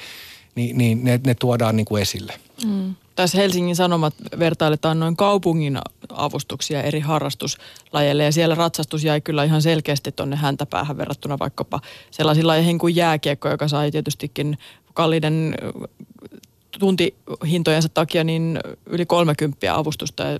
niin, 0.55 0.79
niin 0.79 1.05
ne, 1.05 1.21
ne 1.27 1.35
tuodaan 1.35 1.77
niin 1.77 1.87
kuin 1.87 2.03
esille. 2.03 2.35
Mm 2.67 2.95
tässä 3.15 3.39
Helsingin 3.39 3.77
Sanomat 3.77 4.15
vertailetaan 4.39 5.01
noin 5.01 5.17
kaupungin 5.17 5.79
avustuksia 6.09 6.83
eri 6.83 7.01
harrastuslajeille 7.01 8.25
ja 8.25 8.33
siellä 8.33 8.55
ratsastus 8.55 9.05
jäi 9.05 9.21
kyllä 9.21 9.45
ihan 9.45 9.63
selkeästi 9.63 10.13
tuonne 10.13 10.37
häntäpäähän 10.37 10.97
verrattuna 10.97 11.39
vaikkapa 11.39 11.81
sellaisiin 12.11 12.47
lajeihin 12.47 12.79
kuin 12.79 12.97
jääkiekko, 12.97 13.49
joka 13.49 13.69
sai 13.69 13.91
tietystikin 13.91 14.59
kalliiden 14.95 15.55
tuntihintojensa 16.79 17.89
takia 17.89 18.25
niin 18.25 18.59
yli 18.87 19.07
30 19.07 19.75
avustusta 19.75 20.23
ja 20.23 20.39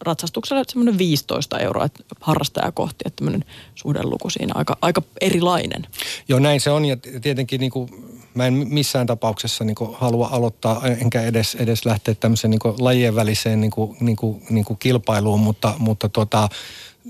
ratsastuksella 0.00 0.64
semmoinen 0.68 0.98
15 0.98 1.58
euroa 1.58 1.88
harrastaja 2.20 2.72
kohti, 2.72 3.04
että 3.04 3.16
tämmöinen 3.16 3.44
suhdeluku 3.74 4.30
siinä 4.30 4.52
aika, 4.56 4.76
aika 4.82 5.02
erilainen. 5.20 5.86
Joo 6.28 6.38
näin 6.38 6.60
se 6.60 6.70
on 6.70 6.84
ja 6.84 6.96
tietenkin 6.96 7.60
niin 7.60 7.70
kuin 7.70 7.90
mä 8.34 8.46
en 8.46 8.66
missään 8.70 9.06
tapauksessa 9.06 9.64
niin 9.64 9.76
halua 9.92 10.28
aloittaa, 10.32 10.86
enkä 10.86 11.22
edes, 11.22 11.54
edes 11.54 11.84
lähteä 11.84 12.14
tämmöiseen 12.14 12.50
niin 12.50 12.60
lajien 12.78 13.14
väliseen 13.14 13.60
niin 13.60 13.70
kuin, 13.70 13.96
niin 14.00 14.16
kuin, 14.16 14.42
niin 14.50 14.64
kuin 14.64 14.78
kilpailuun, 14.78 15.40
mutta, 15.40 15.74
mutta 15.78 16.08
tota, 16.08 16.48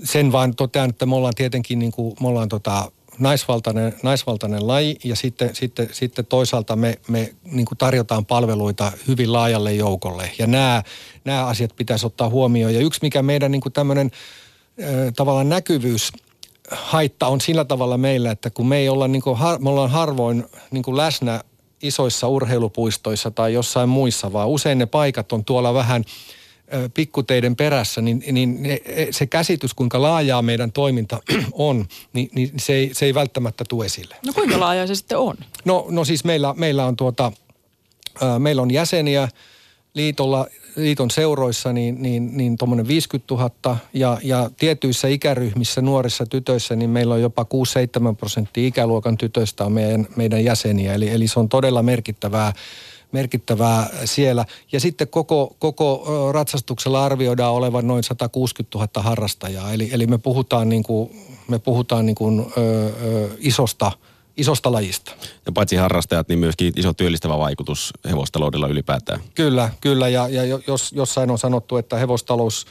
sen 0.03 0.31
vaan 0.31 0.55
totean, 0.55 0.89
että 0.89 1.05
me 1.05 1.15
ollaan 1.15 1.33
tietenkin 1.35 1.79
niin 1.79 1.91
kuin, 1.91 2.15
me 2.21 2.27
ollaan 2.27 2.49
tota, 2.49 2.91
naisvaltainen, 3.19 3.95
naisvaltainen 4.03 4.67
laji 4.67 4.97
ja 5.03 5.15
sitten, 5.15 5.55
sitten, 5.55 5.89
sitten 5.91 6.25
toisaalta 6.25 6.75
me, 6.75 6.99
me 7.07 7.33
niin 7.51 7.67
tarjotaan 7.77 8.25
palveluita 8.25 8.91
hyvin 9.07 9.33
laajalle 9.33 9.73
joukolle 9.73 10.31
ja 10.39 10.47
nämä, 10.47 10.83
nämä 11.25 11.45
asiat 11.45 11.75
pitäisi 11.75 12.05
ottaa 12.05 12.29
huomioon. 12.29 12.73
Ja 12.73 12.79
yksi 12.79 12.99
mikä 13.01 13.21
meidän 13.21 13.51
niin 13.51 13.61
tämmöinen 13.73 14.11
tavallaan 15.15 15.49
näkyvyys– 15.49 16.11
haitta 16.71 17.27
on 17.27 17.41
sillä 17.41 17.65
tavalla 17.65 17.97
meillä, 17.97 18.31
että 18.31 18.49
kun 18.49 18.67
me 18.67 18.77
ei 18.77 18.89
olla, 18.89 19.07
niin 19.07 19.21
kuin, 19.21 19.37
me 19.59 19.69
ollaan 19.69 19.89
harvoin 19.89 20.45
niin 20.71 20.83
kuin 20.83 20.97
läsnä 20.97 21.43
isoissa 21.81 22.27
urheilupuistoissa 22.27 23.31
tai 23.31 23.53
jossain 23.53 23.89
muissa, 23.89 24.33
vaan 24.33 24.49
usein 24.49 24.77
ne 24.77 24.85
paikat 24.85 25.31
on 25.31 25.45
tuolla 25.45 25.73
vähän 25.73 26.03
pikkuteiden 26.93 27.55
perässä, 27.55 28.01
niin, 28.01 28.23
niin 28.31 28.65
e, 28.65 29.07
se 29.11 29.27
käsitys, 29.27 29.73
kuinka 29.73 30.01
laajaa 30.01 30.41
meidän 30.41 30.71
toiminta 30.71 31.21
on, 31.51 31.85
niin, 32.13 32.29
niin 32.35 32.51
se, 32.57 32.73
ei, 32.73 32.89
se 32.93 33.05
ei 33.05 33.13
välttämättä 33.13 33.63
tule 33.69 33.85
esille. 33.85 34.15
No 34.25 34.33
kuinka 34.33 34.59
laajaa 34.59 34.87
se 34.87 34.95
sitten 34.95 35.17
on? 35.17 35.35
No, 35.65 35.85
no 35.89 36.05
siis 36.05 36.23
meillä, 36.23 36.53
meillä 36.57 36.85
on 36.85 36.95
tuota, 36.95 37.31
meillä 38.39 38.61
on 38.61 38.71
jäseniä, 38.71 39.27
liitolla, 39.93 40.47
liiton 40.75 41.11
seuroissa 41.11 41.73
niin, 41.73 42.01
niin, 42.01 42.37
niin 42.37 42.57
tuommoinen 42.57 42.87
50 42.87 43.33
000 43.33 43.77
ja, 43.93 44.17
ja 44.23 44.49
tietyissä 44.57 45.07
ikäryhmissä 45.07 45.81
nuorissa 45.81 46.25
tytöissä 46.25 46.75
niin 46.75 46.89
meillä 46.89 47.13
on 47.13 47.21
jopa 47.21 47.45
6-7 48.11 48.15
prosenttia 48.15 48.67
ikäluokan 48.67 49.17
tytöistä 49.17 49.65
on 49.65 49.71
meidän, 49.71 50.07
meidän 50.15 50.43
jäseniä. 50.43 50.93
Eli, 50.93 51.09
eli 51.09 51.27
se 51.27 51.39
on 51.39 51.49
todella 51.49 51.83
merkittävää 51.83 52.53
merkittävää 53.11 53.89
siellä. 54.05 54.45
Ja 54.71 54.79
sitten 54.79 55.07
koko, 55.07 55.55
koko 55.59 56.03
ratsastuksella 56.31 57.05
arvioidaan 57.05 57.53
olevan 57.53 57.87
noin 57.87 58.03
160 58.03 58.77
000 58.77 59.09
harrastajaa. 59.09 59.73
Eli, 59.73 59.89
eli 59.91 60.07
me 60.07 60.17
puhutaan, 60.17 60.69
niin 60.69 60.83
kuin, 60.83 61.09
me 61.47 61.59
puhutaan 61.59 62.05
niin 62.05 62.15
kuin, 62.15 62.39
ö, 62.57 62.85
ö, 62.87 63.29
isosta, 63.39 63.91
isosta 64.41 64.71
lajista. 64.71 65.11
Ja 65.45 65.51
paitsi 65.51 65.75
harrastajat, 65.75 66.27
niin 66.27 66.39
myöskin 66.39 66.73
iso 66.75 66.93
työllistävä 66.93 67.37
vaikutus 67.37 67.93
hevostaloudella 68.09 68.67
ylipäätään. 68.67 69.19
Kyllä, 69.35 69.69
kyllä. 69.81 70.09
Ja, 70.09 70.27
ja 70.27 70.43
jos, 70.67 70.91
jossain 70.91 71.31
on 71.31 71.37
sanottu, 71.37 71.77
että 71.77 71.97
hevostalous 71.97 72.65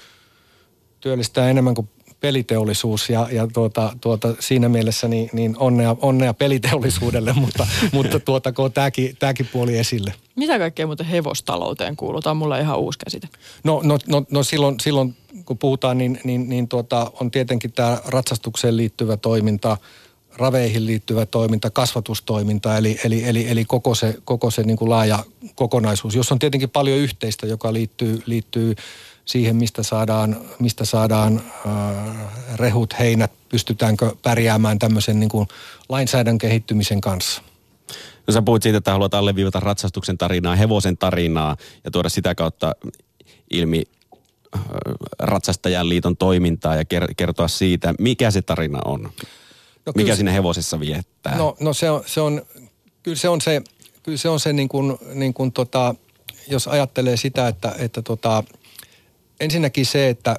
työllistää 1.00 1.50
enemmän 1.50 1.74
kuin 1.74 1.88
peliteollisuus 2.20 3.10
ja, 3.10 3.28
ja 3.32 3.46
tuota, 3.46 3.96
tuota, 4.00 4.34
siinä 4.40 4.68
mielessä 4.68 5.08
niin, 5.08 5.30
niin 5.32 5.56
onnea, 5.58 5.96
onnea 6.00 6.34
peliteollisuudelle, 6.34 7.32
mutta, 7.42 7.66
mutta 7.92 8.20
tuotako 8.20 8.68
tämäkin, 8.68 9.16
tämäkin 9.18 9.48
puoli 9.52 9.78
esille. 9.78 10.14
Mitä 10.36 10.58
kaikkea 10.58 10.86
muuten 10.86 11.06
hevostalouteen 11.06 11.96
kuuluu? 11.96 12.20
Tämä 12.20 12.30
on 12.30 12.36
mulle 12.36 12.60
ihan 12.60 12.78
uusi 12.78 12.98
käsite. 13.04 13.28
No, 13.64 13.80
no, 13.84 13.98
no, 14.08 14.24
no 14.30 14.42
silloin, 14.42 14.80
silloin, 14.80 15.16
kun 15.44 15.58
puhutaan, 15.58 15.98
niin, 15.98 16.20
niin, 16.24 16.48
niin 16.48 16.68
tuota, 16.68 17.12
on 17.20 17.30
tietenkin 17.30 17.72
tämä 17.72 17.98
ratsastukseen 18.06 18.76
liittyvä 18.76 19.16
toiminta, 19.16 19.76
raveihin 20.36 20.86
liittyvä 20.86 21.26
toiminta, 21.26 21.70
kasvatustoiminta, 21.70 22.76
eli, 22.76 23.00
eli, 23.04 23.24
eli, 23.24 23.48
eli 23.48 23.64
koko 23.64 23.94
se, 23.94 24.16
koko 24.24 24.50
se 24.50 24.62
niin 24.62 24.76
kuin 24.76 24.90
laaja 24.90 25.24
kokonaisuus, 25.54 26.14
jossa 26.14 26.34
on 26.34 26.38
tietenkin 26.38 26.70
paljon 26.70 26.98
yhteistä, 26.98 27.46
joka 27.46 27.72
liittyy, 27.72 28.22
liittyy 28.26 28.74
siihen, 29.24 29.56
mistä 29.56 29.82
saadaan, 29.82 30.40
mistä 30.58 30.84
saadaan 30.84 31.42
äh, 31.66 32.56
rehut, 32.56 32.98
heinät, 32.98 33.32
pystytäänkö 33.48 34.16
pärjäämään 34.22 34.78
tämmöisen 34.78 35.20
niin 35.20 35.30
kuin 35.30 35.48
lainsäädännön 35.88 36.38
kehittymisen 36.38 37.00
kanssa. 37.00 37.42
No 38.26 38.32
sä 38.32 38.42
puhuit 38.42 38.62
siitä, 38.62 38.78
että 38.78 38.92
haluat 38.92 39.14
alleviivata 39.14 39.60
ratsastuksen 39.60 40.18
tarinaa, 40.18 40.56
hevosen 40.56 40.96
tarinaa 40.96 41.56
ja 41.84 41.90
tuoda 41.90 42.08
sitä 42.08 42.34
kautta 42.34 42.74
ilmi 43.50 43.82
äh, 44.56 44.62
ratsastajan 45.18 45.88
liiton 45.88 46.16
toimintaa 46.16 46.76
ja 46.76 46.84
kertoa 47.16 47.48
siitä, 47.48 47.94
mikä 47.98 48.30
se 48.30 48.42
tarina 48.42 48.78
on. 48.84 49.10
No, 49.86 49.92
mikä 49.96 50.16
siinä 50.16 50.32
hevosessa 50.32 50.80
viettää? 50.80 51.36
No, 51.36 51.56
no 51.60 51.74
se, 51.74 51.90
on, 51.90 52.02
se 52.06 52.20
on, 52.20 52.42
kyllä 53.02 53.16
se 53.16 53.28
on 53.28 53.40
se, 53.40 53.62
kyllä 54.02 54.18
se 54.18 54.28
on 54.28 54.40
se 54.40 54.52
niin 54.52 54.68
kuin, 54.68 54.98
niin 55.14 55.34
kuin 55.34 55.52
tota, 55.52 55.94
jos 56.48 56.68
ajattelee 56.68 57.16
sitä, 57.16 57.48
että, 57.48 57.74
että 57.78 58.02
tota, 58.02 58.44
ensinnäkin 59.40 59.86
se, 59.86 60.08
että, 60.08 60.36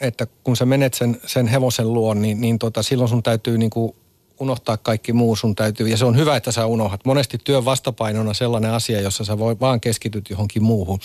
että 0.00 0.26
kun 0.44 0.56
sä 0.56 0.66
menet 0.66 0.94
sen, 0.94 1.20
sen 1.26 1.46
hevosen 1.46 1.92
luon, 1.92 2.22
niin, 2.22 2.40
niin 2.40 2.58
tota, 2.58 2.82
silloin 2.82 3.08
sun 3.08 3.22
täytyy 3.22 3.58
niin 3.58 3.70
kuin 3.70 3.94
unohtaa 4.40 4.76
kaikki 4.76 5.12
muu 5.12 5.36
sun 5.36 5.54
täytyy. 5.54 5.88
Ja 5.88 5.96
se 5.96 6.04
on 6.04 6.16
hyvä, 6.16 6.36
että 6.36 6.52
sä 6.52 6.66
unohdat. 6.66 7.04
Monesti 7.04 7.38
työn 7.44 7.64
vastapainona 7.64 8.34
sellainen 8.34 8.70
asia, 8.70 9.00
jossa 9.00 9.24
sä 9.24 9.38
voi 9.38 9.60
vaan 9.60 9.80
keskityt 9.80 10.30
johonkin 10.30 10.62
muuhun. 10.62 10.98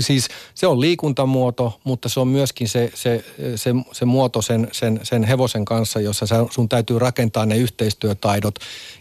Siis 0.00 0.28
se 0.54 0.66
on 0.66 0.80
liikuntamuoto, 0.80 1.80
mutta 1.84 2.08
se 2.08 2.20
on 2.20 2.28
myöskin 2.28 2.68
se, 2.68 2.90
se, 2.94 3.24
se, 3.56 3.70
se 3.92 4.04
muoto 4.04 4.42
sen, 4.42 4.68
sen, 4.72 5.00
sen 5.02 5.24
hevosen 5.24 5.64
kanssa, 5.64 6.00
jossa 6.00 6.26
sun 6.50 6.68
täytyy 6.68 6.98
rakentaa 6.98 7.46
ne 7.46 7.56
yhteistyötaidot. 7.56 8.54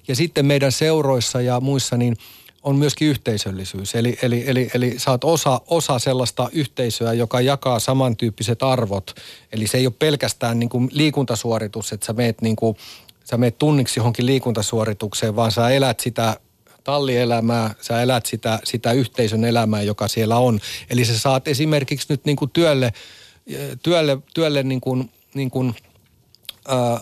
Ja 0.08 0.16
sitten 0.16 0.46
meidän 0.46 0.72
seuroissa 0.72 1.42
ja 1.42 1.60
muissa, 1.60 1.98
niin– 1.98 2.16
on 2.64 2.76
myöskin 2.76 3.08
yhteisöllisyys. 3.08 3.96
Eli, 3.96 4.18
eli, 4.22 4.44
eli, 4.48 4.70
eli 4.74 4.94
sä 4.98 5.12
oot 5.12 5.24
osa, 5.24 5.62
osa 5.68 6.00
sellaista 6.00 6.50
yhteisöä, 6.54 7.14
joka 7.14 7.42
jakaa 7.42 7.80
samantyyppiset 7.80 8.64
arvot. 8.64 9.16
Eli 9.52 9.68
se 9.68 9.78
ei 9.78 9.88
ole 9.88 9.94
pelkästään 10.00 10.60
niin 10.60 10.70
kuin 10.70 10.90
liikuntasuoritus, 10.92 11.94
että 11.94 12.06
sä 12.06 12.14
meet, 12.14 12.42
niin 12.42 12.56
kuin, 12.56 12.78
sä 13.24 13.38
meet 13.38 13.58
tunniksi 13.58 14.00
johonkin 14.00 14.26
liikuntasuoritukseen, 14.26 15.36
vaan 15.36 15.52
sä 15.52 15.70
elät 15.70 16.00
sitä 16.00 16.40
tallielämää, 16.84 17.76
sä 17.82 18.02
elät 18.02 18.26
sitä, 18.26 18.60
sitä 18.64 18.92
yhteisön 18.92 19.46
elämää, 19.46 19.82
joka 19.82 20.08
siellä 20.08 20.38
on. 20.38 20.60
Eli 20.90 21.06
sä 21.06 21.20
saat 21.20 21.48
esimerkiksi 21.48 22.08
nyt 22.10 22.26
niin 22.26 22.36
kuin 22.36 22.52
työlle, 22.52 22.94
työlle, 23.84 24.18
työlle 24.34 24.64
niin 24.64 24.82
kuin, 24.82 25.12
niin 25.34 25.52
kuin– 25.52 25.74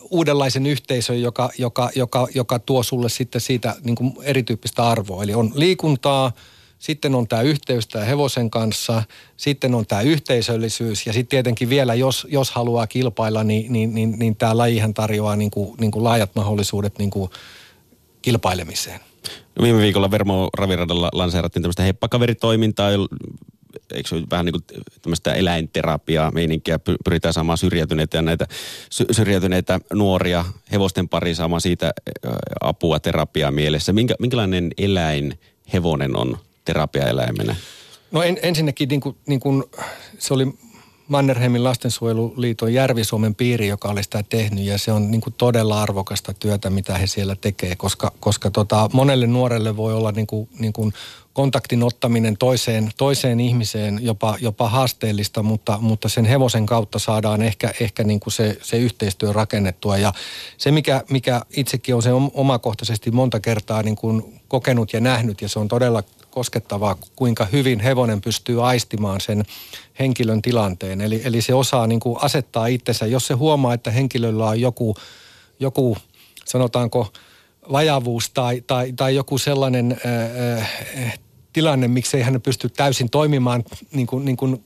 uudenlaisen 0.09 0.65
yhteisön, 0.65 1.21
joka, 1.21 1.49
joka, 1.57 1.89
joka, 1.95 2.27
joka 2.35 2.59
tuo 2.59 2.83
sulle 2.83 3.09
sitten 3.09 3.41
siitä 3.41 3.75
niin 3.83 3.95
kuin 3.95 4.13
erityyppistä 4.21 4.87
arvoa. 4.87 5.23
Eli 5.23 5.33
on 5.33 5.51
liikuntaa, 5.55 6.31
sitten 6.79 7.15
on 7.15 7.27
tämä 7.27 7.41
yhteys 7.41 7.87
tämä 7.87 8.05
hevosen 8.05 8.49
kanssa, 8.49 9.03
sitten 9.37 9.75
on 9.75 9.85
tämä 9.85 10.01
yhteisöllisyys 10.01 11.07
ja 11.07 11.13
sitten 11.13 11.29
tietenkin 11.29 11.69
vielä, 11.69 11.93
jos, 11.93 12.27
jos 12.29 12.51
haluaa 12.51 12.87
kilpailla, 12.87 13.43
niin, 13.43 13.73
niin, 13.73 13.95
niin, 13.95 14.19
niin 14.19 14.35
tämä 14.35 14.57
lajihan 14.57 14.93
tarjoaa 14.93 15.35
niin 15.35 15.51
kuin, 15.51 15.77
niin 15.79 15.91
kuin 15.91 16.03
laajat 16.03 16.35
mahdollisuudet 16.35 16.97
niin 16.97 17.09
kuin 17.09 17.31
kilpailemiseen. 18.21 18.99
Viime 19.61 19.81
viikolla 19.81 20.11
Vermo 20.11 20.49
Raviradalla 20.57 21.09
lanseerattiin 21.13 21.63
tämmöistä 21.63 21.83
heppakaveritoimintaa, 21.83 22.89
eikö 23.93 24.09
se 24.09 24.15
vähän 24.31 24.45
niin 24.45 24.53
kuin 24.53 24.83
tämmöistä 25.01 25.33
eläinterapiaa 25.33 26.31
meininkiä, 26.31 26.79
pyritään 27.03 27.33
saamaan 27.33 27.57
syrjäytyneitä 27.57 28.17
ja 28.17 28.21
näitä 28.21 28.47
syrjäytyneitä 29.11 29.79
nuoria 29.93 30.45
hevosten 30.71 31.09
pari 31.09 31.35
saamaan 31.35 31.61
siitä 31.61 31.91
apua 32.61 32.99
terapiaa 32.99 33.51
mielessä. 33.51 33.93
Minkä, 33.93 34.15
minkälainen 34.19 34.71
eläin 34.77 35.39
hevonen 35.73 36.17
on 36.17 36.37
terapiaeläimenä? 36.65 37.55
No 38.11 38.23
en, 38.23 38.39
ensinnäkin 38.43 38.89
niin 38.89 39.01
kuin, 39.01 39.17
niin 39.27 39.39
kuin, 39.39 39.63
se 40.19 40.33
oli 40.33 40.47
Mannerheimin 41.11 41.63
lastensuojeluliiton 41.63 42.73
Järvi-Suomen 42.73 43.35
piiri, 43.35 43.67
joka 43.67 43.89
oli 43.89 44.03
sitä 44.03 44.23
tehnyt 44.29 44.65
ja 44.65 44.77
se 44.77 44.91
on 44.91 45.11
niin 45.11 45.21
kuin 45.21 45.33
todella 45.37 45.81
arvokasta 45.81 46.33
työtä, 46.33 46.69
mitä 46.69 46.97
he 46.97 47.07
siellä 47.07 47.35
tekee, 47.35 47.75
koska, 47.75 48.11
koska 48.19 48.51
tota, 48.51 48.89
monelle 48.93 49.27
nuorelle 49.27 49.77
voi 49.77 49.93
olla 49.93 50.11
niin 50.11 50.27
kuin, 50.27 50.49
niin 50.59 50.73
kuin 50.73 50.93
kontaktin 51.33 51.83
ottaminen 51.83 52.37
toiseen, 52.37 52.91
toiseen 52.97 53.39
ihmiseen 53.39 53.99
jopa, 54.01 54.37
jopa 54.41 54.69
haasteellista, 54.69 55.43
mutta, 55.43 55.77
mutta 55.81 56.09
sen 56.09 56.25
hevosen 56.25 56.65
kautta 56.65 56.99
saadaan 56.99 57.41
ehkä, 57.41 57.73
ehkä 57.79 58.03
niin 58.03 58.19
kuin 58.19 58.33
se, 58.33 58.57
se 58.61 58.77
yhteistyö 58.77 59.33
rakennettua. 59.33 59.97
Ja 59.97 60.13
se, 60.57 60.71
mikä, 60.71 61.03
mikä 61.09 61.41
itsekin 61.57 61.95
on 61.95 62.01
se 62.01 62.09
omakohtaisesti 62.33 63.11
monta 63.11 63.39
kertaa 63.39 63.83
niin 63.83 63.95
kuin 63.95 64.41
kokenut 64.47 64.93
ja 64.93 64.99
nähnyt, 64.99 65.41
ja 65.41 65.49
se 65.49 65.59
on 65.59 65.67
todella 65.67 66.03
koskettavaa, 66.31 66.95
kuinka 67.15 67.45
hyvin 67.45 67.79
hevonen 67.79 68.21
pystyy 68.21 68.67
aistimaan 68.67 69.21
sen 69.21 69.43
henkilön 69.99 70.41
tilanteen. 70.41 71.01
Eli, 71.01 71.21
eli 71.25 71.41
se 71.41 71.53
osaa 71.53 71.87
niin 71.87 71.99
kuin 71.99 72.17
asettaa 72.21 72.67
itsensä, 72.67 73.05
jos 73.05 73.27
se 73.27 73.33
huomaa, 73.33 73.73
että 73.73 73.91
henkilöllä 73.91 74.45
on 74.45 74.61
joku, 74.61 74.95
joku 75.59 75.97
sanotaanko, 76.45 77.13
vajavuus 77.71 78.29
tai, 78.29 78.63
tai, 78.67 78.93
tai 78.93 79.15
joku 79.15 79.37
sellainen 79.37 79.97
ää, 80.05 80.67
tilanne, 81.53 81.87
miksei 81.87 82.21
hän 82.21 82.41
pysty 82.41 82.69
täysin 82.69 83.09
toimimaan 83.09 83.63
niin 83.93 84.07
kuin, 84.07 84.25
niin 84.25 84.37
kuin, 84.37 84.63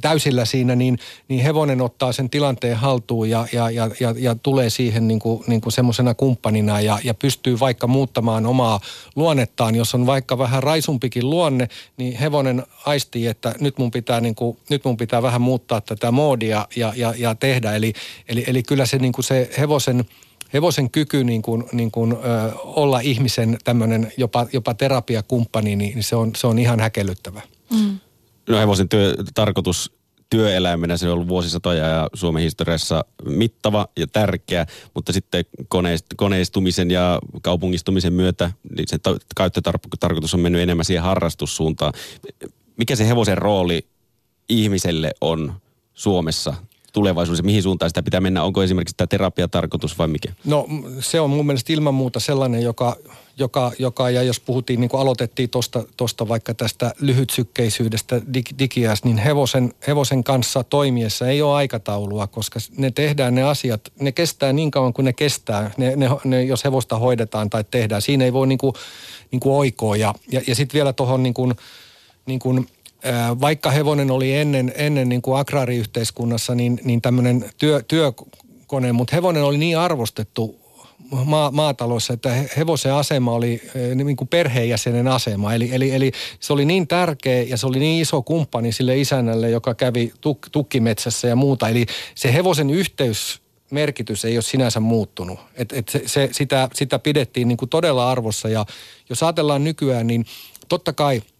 täysillä 0.00 0.44
siinä, 0.44 0.76
niin, 0.76 0.98
niin 1.28 1.42
hevonen 1.42 1.80
ottaa 1.80 2.12
sen 2.12 2.30
tilanteen 2.30 2.76
haltuun 2.76 3.30
ja, 3.30 3.46
ja, 3.52 3.70
ja, 3.70 3.90
ja, 4.00 4.14
ja 4.18 4.34
tulee 4.34 4.70
siihen 4.70 5.08
niin 5.08 5.18
kuin, 5.18 5.44
niin 5.46 5.60
kuin 5.60 5.72
semmoisena 5.72 6.14
kumppanina 6.14 6.80
ja, 6.80 6.98
ja 7.04 7.14
pystyy 7.14 7.60
vaikka 7.60 7.86
muuttamaan 7.86 8.46
omaa 8.46 8.80
luonnettaan. 9.16 9.74
Jos 9.74 9.94
on 9.94 10.06
vaikka 10.06 10.38
vähän 10.38 10.62
raisumpikin 10.62 11.30
luonne, 11.30 11.68
niin 11.96 12.18
hevonen 12.18 12.62
aistii, 12.86 13.26
että 13.26 13.54
nyt 13.60 13.78
mun 13.78 13.90
pitää, 13.90 14.20
niin 14.20 14.34
kuin, 14.34 14.58
nyt 14.70 14.84
mun 14.84 14.96
pitää 14.96 15.22
vähän 15.22 15.40
muuttaa 15.40 15.80
tätä 15.80 16.10
moodia 16.10 16.68
ja, 16.76 16.92
ja, 16.96 17.14
ja 17.18 17.34
tehdä. 17.34 17.72
Eli, 17.72 17.92
eli, 18.28 18.44
eli 18.46 18.62
kyllä 18.62 18.86
se, 18.86 18.98
niin 18.98 19.12
kuin 19.12 19.24
se 19.24 19.50
hevosen– 19.58 20.04
hevosen 20.52 20.90
kyky 20.90 21.24
niin 21.24 21.42
kuin, 21.42 21.64
niin 21.72 21.90
kuin, 21.90 22.12
ö, 22.12 22.16
olla 22.64 23.00
ihmisen 23.00 23.58
tämmöinen 23.64 24.12
jopa, 24.16 24.46
jopa 24.52 24.74
terapiakumppani, 24.74 25.76
niin 25.76 26.02
se 26.02 26.16
on, 26.16 26.32
se 26.36 26.46
on 26.46 26.58
ihan 26.58 26.80
häkellyttävä. 26.80 27.42
Mm. 27.70 27.98
No 28.48 28.58
hevosen 28.58 28.88
työ, 28.88 29.14
tarkoitus 29.34 29.92
työeläimenä 30.30 30.96
se 30.96 31.06
on 31.06 31.12
ollut 31.12 31.28
vuosisatoja 31.28 31.86
ja 31.86 32.08
Suomen 32.14 32.42
historiassa 32.42 33.04
mittava 33.24 33.88
ja 33.96 34.06
tärkeä, 34.06 34.66
mutta 34.94 35.12
sitten 35.12 35.44
koneist, 35.68 36.06
koneistumisen 36.16 36.90
ja 36.90 37.18
kaupungistumisen 37.42 38.12
myötä 38.12 38.50
niin 38.76 38.88
se 38.88 38.98
käyttötarkoitus 39.36 40.34
on 40.34 40.40
mennyt 40.40 40.62
enemmän 40.62 40.84
siihen 40.84 41.02
harrastussuuntaan. 41.02 41.92
Mikä 42.76 42.96
se 42.96 43.08
hevosen 43.08 43.38
rooli 43.38 43.86
ihmiselle 44.48 45.10
on 45.20 45.54
Suomessa 45.94 46.54
tulevaisuudessa? 46.96 47.44
Mihin 47.44 47.62
suuntaan 47.62 47.90
sitä 47.90 48.02
pitää 48.02 48.20
mennä? 48.20 48.42
Onko 48.42 48.62
esimerkiksi 48.62 48.94
tämä 48.96 49.06
terapiatarkoitus 49.06 49.98
vai 49.98 50.08
mikä? 50.08 50.32
No 50.44 50.66
se 51.00 51.20
on 51.20 51.30
mun 51.30 51.46
mielestä 51.46 51.72
ilman 51.72 51.94
muuta 51.94 52.20
sellainen, 52.20 52.62
joka, 52.62 52.96
joka, 53.38 53.72
joka 53.78 54.10
ja 54.10 54.22
jos 54.22 54.40
puhuttiin, 54.40 54.80
niin 54.80 54.88
kuin 54.88 55.00
aloitettiin 55.00 55.50
tuosta 55.96 56.28
vaikka 56.28 56.54
tästä 56.54 56.94
lyhytsykkeisyydestä 57.00 58.20
dig, 58.34 58.46
digiäs, 58.58 59.04
niin 59.04 59.18
hevosen, 59.18 59.74
hevosen 59.86 60.24
kanssa 60.24 60.64
toimiessa 60.64 61.28
ei 61.28 61.42
ole 61.42 61.54
aikataulua, 61.54 62.26
koska 62.26 62.60
ne 62.76 62.90
tehdään 62.90 63.34
ne 63.34 63.42
asiat, 63.42 63.92
ne 64.00 64.12
kestää 64.12 64.52
niin 64.52 64.70
kauan 64.70 64.92
kuin 64.92 65.04
ne 65.04 65.12
kestää, 65.12 65.70
ne, 65.76 65.96
ne, 65.96 66.08
ne, 66.24 66.44
jos 66.44 66.64
hevosta 66.64 66.98
hoidetaan 66.98 67.50
tai 67.50 67.64
tehdään. 67.70 68.02
Siinä 68.02 68.24
ei 68.24 68.32
voi 68.32 68.46
niin 68.46 68.58
kuin, 68.58 68.74
niin 69.30 69.40
kuin 69.40 69.54
oikoa 69.54 69.96
ja, 69.96 70.14
ja, 70.32 70.40
ja 70.46 70.54
sitten 70.54 70.74
vielä 70.74 70.92
tuohon 70.92 71.22
niin 71.22 71.34
kuin, 71.34 71.54
niin 72.26 72.38
kuin 72.38 72.66
vaikka 73.40 73.70
hevonen 73.70 74.10
oli 74.10 74.34
ennen, 74.34 74.72
ennen 74.76 75.08
niin 75.08 75.22
kuin 75.22 75.38
agraariyhteiskunnassa 75.38 76.54
niin, 76.54 76.80
niin 76.84 77.02
tämmöinen 77.02 77.50
työ, 77.58 77.82
työkone, 77.88 78.92
mutta 78.92 79.16
hevonen 79.16 79.44
oli 79.44 79.58
niin 79.58 79.78
arvostettu 79.78 80.60
maa, 81.24 81.50
maatalossa, 81.50 82.12
että 82.12 82.44
hevosen 82.56 82.92
asema 82.92 83.32
oli 83.32 83.62
niin 83.94 84.16
kuin 84.16 84.28
perheenjäsenen 84.28 85.08
asema. 85.08 85.54
Eli, 85.54 85.68
eli, 85.72 85.90
eli 85.90 86.12
se 86.40 86.52
oli 86.52 86.64
niin 86.64 86.88
tärkeä 86.88 87.42
ja 87.42 87.56
se 87.56 87.66
oli 87.66 87.78
niin 87.78 88.02
iso 88.02 88.22
kumppani 88.22 88.72
sille 88.72 88.98
isännälle, 88.98 89.50
joka 89.50 89.74
kävi 89.74 90.12
tuk, 90.20 90.46
tukkimetsässä 90.52 91.28
ja 91.28 91.36
muuta. 91.36 91.68
Eli 91.68 91.86
se 92.14 92.34
hevosen 92.34 92.70
yhteys 92.70 93.40
merkitys 93.70 94.24
ei 94.24 94.36
ole 94.36 94.42
sinänsä 94.42 94.80
muuttunut. 94.80 95.38
Et, 95.54 95.72
et 95.72 95.88
se, 95.88 96.02
se, 96.06 96.28
sitä, 96.32 96.68
sitä 96.74 96.98
pidettiin 96.98 97.48
niin 97.48 97.58
kuin 97.58 97.68
todella 97.68 98.10
arvossa 98.10 98.48
ja 98.48 98.66
jos 99.08 99.22
ajatellaan 99.22 99.64
nykyään, 99.64 100.06
niin 100.06 100.24
totta 100.68 100.92
kai– 100.92 101.22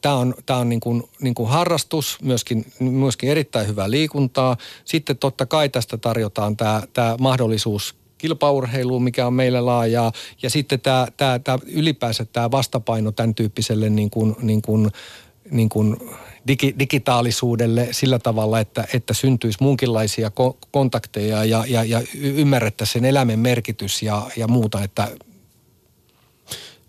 Tämä 0.00 0.14
on, 0.14 0.34
tää 0.46 0.56
on 0.56 0.68
niin 0.68 0.80
kuin, 0.80 1.02
niin 1.20 1.34
kuin 1.34 1.48
harrastus, 1.48 2.18
myöskin, 2.22 2.66
myöskin 2.80 3.30
erittäin 3.30 3.66
hyvää 3.66 3.90
liikuntaa. 3.90 4.56
Sitten 4.84 5.18
totta 5.18 5.46
kai 5.46 5.68
tästä 5.68 5.96
tarjotaan 5.96 6.56
tämä, 6.56 6.82
tämä 6.92 7.16
mahdollisuus 7.20 7.94
kilpaurheiluun, 8.18 9.02
mikä 9.02 9.26
on 9.26 9.34
meillä 9.34 9.66
laajaa. 9.66 10.12
Ja 10.42 10.50
sitten 10.50 10.80
tämä, 10.80 11.06
tämä, 11.16 11.38
tämä 11.38 11.58
ylipäänsä 11.66 12.24
tämä 12.24 12.50
vastapaino 12.50 13.12
tämän 13.12 13.34
tyyppiselle 13.34 13.90
niin 13.90 14.10
kuin, 14.10 14.36
niin 14.42 14.62
kuin, 14.62 14.90
niin 15.50 15.68
kuin 15.68 15.96
digi, 16.48 16.74
digitaalisuudelle 16.78 17.88
sillä 17.90 18.18
tavalla, 18.18 18.60
että, 18.60 18.84
että 18.92 19.14
syntyisi 19.14 19.58
muunkinlaisia 19.60 20.28
ko- 20.28 20.58
kontakteja 20.70 21.44
ja, 21.44 21.64
ja, 21.68 21.84
ja 21.84 22.02
ymmärrettäisiin 22.14 22.92
sen 22.92 23.04
elämän 23.04 23.38
merkitys 23.38 24.02
ja, 24.02 24.26
ja 24.36 24.48
muuta. 24.48 24.82
Että... 24.82 25.08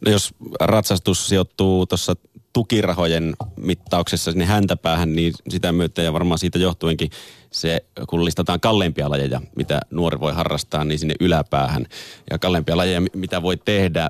No 0.05 0.11
jos 0.11 0.33
ratsastus 0.59 1.27
sijoittuu 1.27 1.85
tuossa 1.85 2.15
tukirahojen 2.55 3.35
mittauksessa 3.57 4.31
sinne 4.31 4.45
häntäpäähän, 4.45 5.15
niin 5.15 5.33
sitä 5.49 5.71
myöten 5.71 6.05
ja 6.05 6.13
varmaan 6.13 6.39
siitä 6.39 6.59
johtuenkin 6.59 7.09
se, 7.51 7.85
kun 8.09 8.25
listataan 8.25 8.59
kalleimpia 8.59 9.09
lajeja, 9.09 9.41
mitä 9.55 9.81
nuori 9.91 10.19
voi 10.19 10.33
harrastaa, 10.33 10.83
niin 10.83 10.99
sinne 10.99 11.15
yläpäähän. 11.19 11.85
Ja 12.31 12.39
kalleimpia 12.39 12.77
lajeja, 12.77 13.01
mitä 13.13 13.41
voi 13.41 13.57
tehdä, 13.57 14.09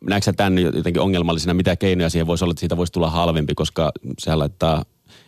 näetkö 0.00 0.32
tämän 0.32 0.58
jotenkin 0.58 1.02
ongelmallisena, 1.02 1.54
mitä 1.54 1.76
keinoja 1.76 2.10
siihen 2.10 2.26
voisi 2.26 2.44
olla, 2.44 2.52
että 2.52 2.60
siitä 2.60 2.76
voisi 2.76 2.92
tulla 2.92 3.10
halvempi, 3.10 3.54
koska 3.54 3.92
se 4.18 4.34
laittaa 4.34 4.84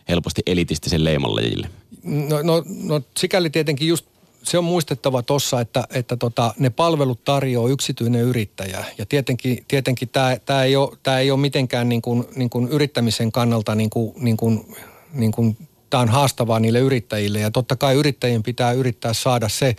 helposti 0.09 0.41
elitistisen 0.45 1.03
leiman 1.03 1.35
lajille? 1.35 1.69
No, 2.03 2.41
no, 2.43 2.63
no 2.83 3.01
sikäli 3.17 3.49
tietenkin 3.49 3.87
just 3.87 4.05
se 4.43 4.57
on 4.57 4.63
muistettava 4.63 5.23
tuossa, 5.23 5.61
että, 5.61 5.83
että 5.89 6.17
tota, 6.17 6.53
ne 6.59 6.69
palvelut 6.69 7.23
tarjoaa 7.23 7.69
yksityinen 7.69 8.21
yrittäjä. 8.21 8.85
Ja 8.97 9.05
tietenkin, 9.05 9.65
tietenkin 9.67 10.09
tämä, 10.09 10.31
ei 10.63 10.73
tämä 11.03 11.19
ei 11.19 11.31
ole 11.31 11.39
mitenkään 11.39 11.89
niin 11.89 12.01
kuin, 12.01 12.25
niin 12.35 12.49
kuin 12.49 12.67
yrittämisen 12.67 13.31
kannalta 13.31 13.75
niin 13.75 13.89
kuin, 13.89 14.13
niin 14.17 14.37
kuin, 14.37 14.75
niin 15.13 15.31
kuin, 15.31 15.57
tämä 15.89 16.01
on 16.01 16.09
haastavaa 16.09 16.59
niille 16.59 16.79
yrittäjille. 16.79 17.39
Ja 17.39 17.51
totta 17.51 17.75
kai 17.75 17.95
yrittäjien 17.95 18.43
pitää 18.43 18.71
yrittää 18.71 19.13
saada 19.13 19.49
se 19.49 19.75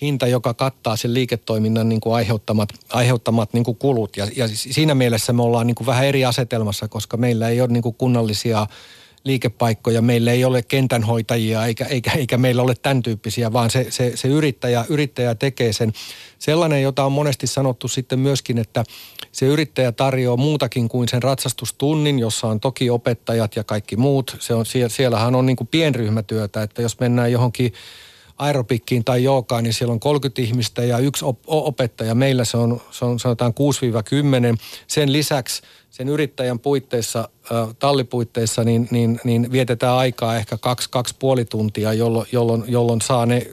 hinta, 0.00 0.26
joka 0.26 0.54
kattaa 0.54 0.96
sen 0.96 1.14
liiketoiminnan 1.14 1.88
niin 1.88 2.00
kuin 2.00 2.14
aiheuttamat, 2.14 2.68
aiheuttamat 2.88 3.52
niin 3.52 3.64
kuin 3.64 3.76
kulut. 3.76 4.16
Ja, 4.16 4.28
ja 4.36 4.48
siinä 4.48 4.94
mielessä 4.94 5.32
me 5.32 5.42
ollaan 5.42 5.66
niin 5.66 5.74
kuin 5.74 5.86
vähän 5.86 6.06
eri 6.06 6.24
asetelmassa, 6.24 6.88
koska 6.88 7.16
meillä 7.16 7.48
ei 7.48 7.60
ole 7.60 7.68
niin 7.68 7.82
kuin 7.82 7.94
kunnallisia– 7.94 8.66
liikepaikkoja. 9.24 10.02
Meillä 10.02 10.32
ei 10.32 10.44
ole 10.44 10.62
kentänhoitajia 10.62 11.66
eikä, 11.66 11.84
eikä, 11.84 12.10
eikä 12.12 12.38
meillä 12.38 12.62
ole 12.62 12.74
tämän 12.74 13.02
tyyppisiä, 13.02 13.52
vaan 13.52 13.70
se, 13.70 13.86
se, 13.90 14.12
se 14.14 14.28
yrittäjä, 14.28 14.84
yrittäjä 14.88 15.34
tekee 15.34 15.72
sen. 15.72 15.92
Sellainen, 16.38 16.82
jota 16.82 17.04
on 17.04 17.12
monesti 17.12 17.46
sanottu 17.46 17.88
sitten 17.88 18.18
myöskin, 18.18 18.58
että 18.58 18.84
se 19.32 19.46
yrittäjä 19.46 19.92
tarjoaa 19.92 20.36
muutakin 20.36 20.88
kuin 20.88 21.08
sen 21.08 21.22
ratsastustunnin, 21.22 22.18
jossa 22.18 22.46
on 22.46 22.60
toki 22.60 22.90
opettajat 22.90 23.56
ja 23.56 23.64
kaikki 23.64 23.96
muut. 23.96 24.36
Se 24.40 24.54
on, 24.54 24.64
siellähän 24.88 25.34
on 25.34 25.46
niin 25.46 25.56
kuin 25.56 25.68
pienryhmätyötä, 25.68 26.62
että 26.62 26.82
jos 26.82 27.00
mennään 27.00 27.32
johonkin 27.32 27.72
aerobikkiin 28.38 29.04
tai 29.04 29.24
jookaan, 29.24 29.64
niin 29.64 29.74
siellä 29.74 29.92
on 29.92 30.00
30 30.00 30.42
ihmistä 30.42 30.84
ja 30.84 30.98
yksi 30.98 31.24
op- 31.24 31.42
opettaja. 31.46 32.14
Meillä 32.14 32.44
se 32.44 32.56
on, 32.56 32.80
se 32.90 33.04
on 33.04 33.20
sanotaan 33.20 33.54
6-10. 34.54 34.58
Sen 34.86 35.12
lisäksi 35.12 35.62
sen 35.92 36.08
yrittäjän 36.08 36.58
puitteissa, 36.58 37.28
tallipuitteissa, 37.78 38.64
niin, 38.64 38.88
niin, 38.90 39.20
niin 39.24 39.52
vietetään 39.52 39.96
aikaa 39.96 40.36
ehkä 40.36 40.58
kaksi, 40.58 40.90
kaksi 40.90 41.14
puoli 41.18 41.44
tuntia, 41.44 41.92
jolloin, 41.92 42.26
jolloin, 42.32 42.64
jolloin 42.66 43.00
saa 43.00 43.26
ne 43.26 43.46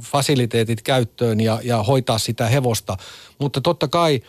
fasiliteetit 0.00 0.82
käyttöön 0.82 1.40
ja, 1.40 1.60
ja 1.64 1.82
hoitaa 1.82 2.18
sitä 2.18 2.46
hevosta. 2.46 2.96
Mutta 3.38 3.60
totta 3.60 3.88
kai 3.88 4.22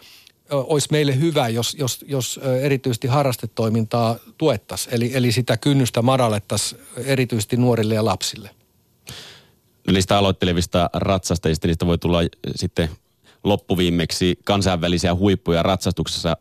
olisi 0.52 0.88
meille 0.92 1.20
hyvä, 1.20 1.50
jos, 1.50 1.76
jos, 1.80 2.06
jos 2.08 2.40
erityisesti 2.62 3.08
harrastetoimintaa 3.08 4.16
tuettaisiin, 4.38 4.96
eli, 4.96 5.12
eli 5.14 5.32
sitä 5.32 5.58
kynnystä 5.58 6.02
madallettaisiin 6.02 6.82
erityisesti 6.98 7.58
nuorille 7.58 7.96
ja 7.96 8.06
lapsille. 8.06 8.50
Niistä 9.92 10.18
aloittelevista 10.18 10.90
ratsastajista, 10.94 11.68
niistä 11.68 11.86
voi 11.86 11.98
tulla 11.98 12.20
sitten 12.56 12.90
loppuviimeksi 13.44 14.40
kansainvälisiä 14.44 15.16
huippuja 15.16 15.64
ratsastuksessa. 15.64 16.38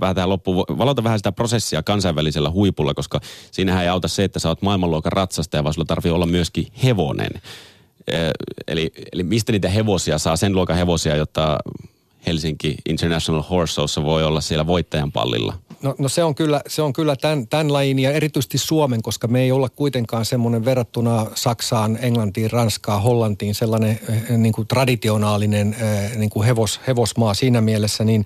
Vähän 0.00 0.14
tähän 0.14 0.28
loppu, 0.28 0.56
valota 0.56 1.04
vähän 1.04 1.18
sitä 1.18 1.32
prosessia 1.32 1.82
kansainvälisellä 1.82 2.50
huipulla, 2.50 2.94
koska 2.94 3.20
siinähän 3.50 3.82
ei 3.82 3.88
auta 3.88 4.08
se, 4.08 4.24
että 4.24 4.38
sä 4.38 4.48
oot 4.48 4.62
maailmanluokan 4.62 5.12
ratsastaja, 5.12 5.64
vaan 5.64 5.74
sulla 5.74 5.86
tarvii 5.86 6.12
olla 6.12 6.26
myöskin 6.26 6.66
hevonen. 6.84 7.30
Eli, 8.68 8.92
eli 9.12 9.22
mistä 9.22 9.52
niitä 9.52 9.68
hevosia 9.68 10.18
saa, 10.18 10.36
sen 10.36 10.54
luokan 10.54 10.76
hevosia, 10.76 11.16
jotta 11.16 11.58
Helsinki 12.26 12.76
International 12.88 13.42
Horse 13.42 13.74
Showssa 13.74 14.04
voi 14.04 14.24
olla 14.24 14.40
siellä 14.40 14.66
voittajan 14.66 15.12
pallilla? 15.12 15.58
No, 15.82 15.94
no 15.98 16.08
se 16.08 16.24
on 16.24 16.34
kyllä, 16.34 16.60
se 16.68 16.82
on 16.82 16.92
kyllä 16.92 17.16
tämän, 17.16 17.48
tämän 17.48 17.72
lajin 17.72 17.98
ja 17.98 18.10
erityisesti 18.10 18.58
Suomen, 18.58 19.02
koska 19.02 19.28
me 19.28 19.42
ei 19.42 19.52
olla 19.52 19.68
kuitenkaan 19.68 20.24
semmoinen 20.24 20.64
verrattuna 20.64 21.26
Saksaan, 21.34 21.98
Englantiin, 22.00 22.50
Ranskaan, 22.50 23.02
Hollantiin 23.02 23.54
sellainen 23.54 24.00
eh, 24.08 24.38
niin 24.38 24.52
kuin 24.52 24.68
traditionaalinen 24.68 25.76
eh, 25.80 26.16
niin 26.16 26.30
kuin 26.30 26.46
hevos, 26.46 26.80
hevosmaa 26.86 27.34
siinä 27.34 27.60
mielessä, 27.60 28.04
niin 28.04 28.24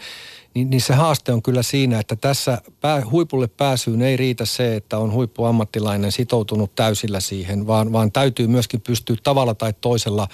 niin, 0.55 0.71
niin 0.71 0.81
se 0.81 0.95
haaste 0.95 1.33
on 1.33 1.43
kyllä 1.43 1.63
siinä, 1.63 2.01
että 2.01 2.17
tässä 2.17 2.63
pää, 2.81 3.03
huipulle 3.11 3.47
pääsyyn 3.47 4.03
ei 4.03 4.17
riitä 4.17 4.45
se, 4.45 4.77
että 4.77 4.99
on 4.99 5.13
huippuammattilainen 5.13 6.13
sitoutunut 6.13 6.75
täysillä 6.75 7.21
siihen, 7.21 7.67
vaan, 7.67 7.93
vaan 7.93 8.13
täytyy 8.13 8.47
myöskin 8.47 8.81
pystyä 8.81 9.17
tavalla 9.23 9.55
tai 9.55 9.73
toisella 9.81 10.29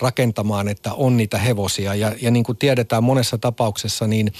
rakentamaan, 0.00 0.68
että 0.68 0.94
on 0.94 1.16
niitä 1.16 1.38
hevosia. 1.38 1.94
Ja, 1.94 2.12
ja 2.22 2.30
niin 2.30 2.44
kuin 2.44 2.58
tiedetään 2.58 3.04
monessa 3.04 3.38
tapauksessa, 3.38 4.06
niin 4.06 4.32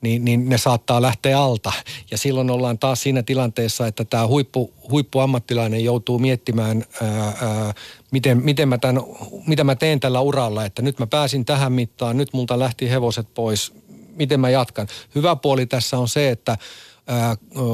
niin, 0.00 0.24
niin 0.24 0.48
ne 0.48 0.58
saattaa 0.58 1.02
lähteä 1.02 1.40
alta. 1.40 1.72
Ja 2.10 2.18
silloin 2.18 2.50
ollaan 2.50 2.78
taas 2.78 3.02
siinä 3.02 3.22
tilanteessa, 3.22 3.86
että 3.86 4.04
tämä 4.04 4.26
huippu, 4.26 4.72
huippuammattilainen 4.90 5.84
joutuu 5.84 6.18
miettimään, 6.18 6.84
ää, 7.02 7.24
ää, 7.26 7.74
miten, 8.10 8.44
miten 8.44 8.68
mä 8.68 8.78
tämän, 8.78 9.02
mitä 9.46 9.64
mä 9.64 9.74
teen 9.74 10.00
tällä 10.00 10.20
uralla. 10.20 10.64
Että 10.64 10.82
nyt 10.82 10.98
mä 10.98 11.06
pääsin 11.06 11.44
tähän 11.44 11.72
mittaan, 11.72 12.16
nyt 12.16 12.32
multa 12.32 12.58
lähti 12.58 12.90
hevoset 12.90 13.34
pois, 13.34 13.72
miten 14.16 14.40
mä 14.40 14.50
jatkan. 14.50 14.88
Hyvä 15.14 15.36
puoli 15.36 15.66
tässä 15.66 15.98
on 15.98 16.08
se, 16.08 16.30
että 16.30 16.58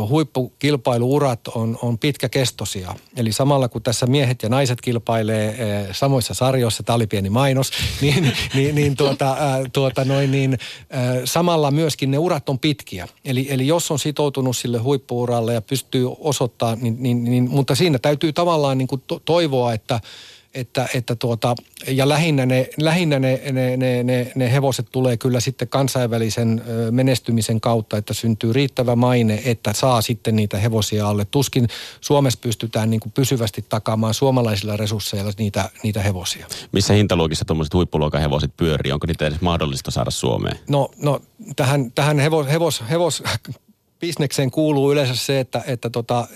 huippukilpailuurat 0.09 1.41
on, 1.49 1.79
on 1.83 1.99
pitkäkestoisia. 1.99 2.95
Eli 3.17 3.33
samalla 3.33 3.69
kun 3.69 3.83
tässä 3.83 4.07
miehet 4.07 4.43
ja 4.43 4.49
naiset 4.49 4.81
kilpailee 4.81 5.57
samoissa 5.93 6.35
sarjoissa, 6.35 6.83
tämä 6.83 6.95
oli 6.95 7.07
pieni 7.07 7.31
mainos, 7.31 7.71
niin, 8.01 8.33
niin, 8.55 8.75
niin, 8.75 8.97
tuota, 8.97 9.37
tuota 9.73 10.05
noin, 10.05 10.31
niin 10.31 10.59
samalla 11.25 11.71
myöskin 11.71 12.11
ne 12.11 12.19
urat 12.19 12.49
on 12.49 12.59
pitkiä. 12.59 13.09
Eli, 13.25 13.47
eli 13.51 13.67
jos 13.67 13.91
on 13.91 13.99
sitoutunut 13.99 14.57
sille 14.57 14.79
huippuuralle 14.79 15.55
ja 15.55 15.63
pystyy 15.63 16.07
osoittamaan, 16.19 16.79
niin, 16.81 16.97
niin, 16.99 17.25
niin, 17.25 17.51
mutta 17.51 17.75
siinä 17.75 17.99
täytyy 17.99 18.33
tavallaan 18.33 18.79
niin 18.79 18.89
kuin 18.89 19.03
toivoa, 19.25 19.73
että– 19.73 20.01
että, 20.55 20.89
että 20.95 21.17
tuota, 21.17 21.55
ja 21.87 22.09
lähinnä, 22.09 22.47
ne, 22.47 22.69
lähinnä 22.81 23.19
ne, 23.19 23.41
ne, 23.53 23.77
ne, 23.77 24.03
ne, 24.03 24.33
ne 24.35 24.53
hevoset 24.53 24.87
tulee 24.93 25.17
kyllä 25.17 25.41
sitten 25.41 25.69
kansainvälisen 25.69 26.63
menestymisen 26.91 27.61
kautta, 27.61 27.97
että 27.97 28.15
syntyy 28.15 28.53
riittävä 28.53 28.97
maine, 28.97 29.43
että 29.45 29.73
saa 29.73 30.03
sitten 30.03 30.37
niitä 30.37 30.59
hevosia 30.59 31.09
alle. 31.09 31.25
Tuskin 31.25 31.69
Suomessa 32.01 32.39
pystytään 32.43 32.91
niin 32.91 33.01
kuin 33.01 33.13
pysyvästi 33.13 33.65
takaamaan 33.69 34.15
suomalaisilla 34.15 34.77
resursseilla 34.77 35.33
niitä, 35.39 35.71
niitä 35.83 36.03
hevosia. 36.03 36.47
Missä 36.73 36.95
hintaluokissa 36.95 37.45
tuommoiset 37.45 37.75
huippuluokan 37.75 38.21
hevoset 38.21 38.57
pyörii? 38.57 38.93
Onko 38.93 39.07
niitä 39.07 39.27
edes 39.27 39.41
mahdollista 39.41 39.91
saada 39.91 40.11
Suomeen? 40.11 40.59
No, 40.69 40.91
no 41.03 41.21
tähän, 41.57 41.93
tähän 41.93 42.19
hevos, 42.19 42.47
hevos, 42.47 42.83
hevos 42.91 43.23
bisnekseen 44.05 44.51
kuuluu 44.51 44.93
yleensä 44.93 45.17
se, 45.17 45.41
että, 45.41 45.63
että 45.67 45.91
tota, 45.91 46.27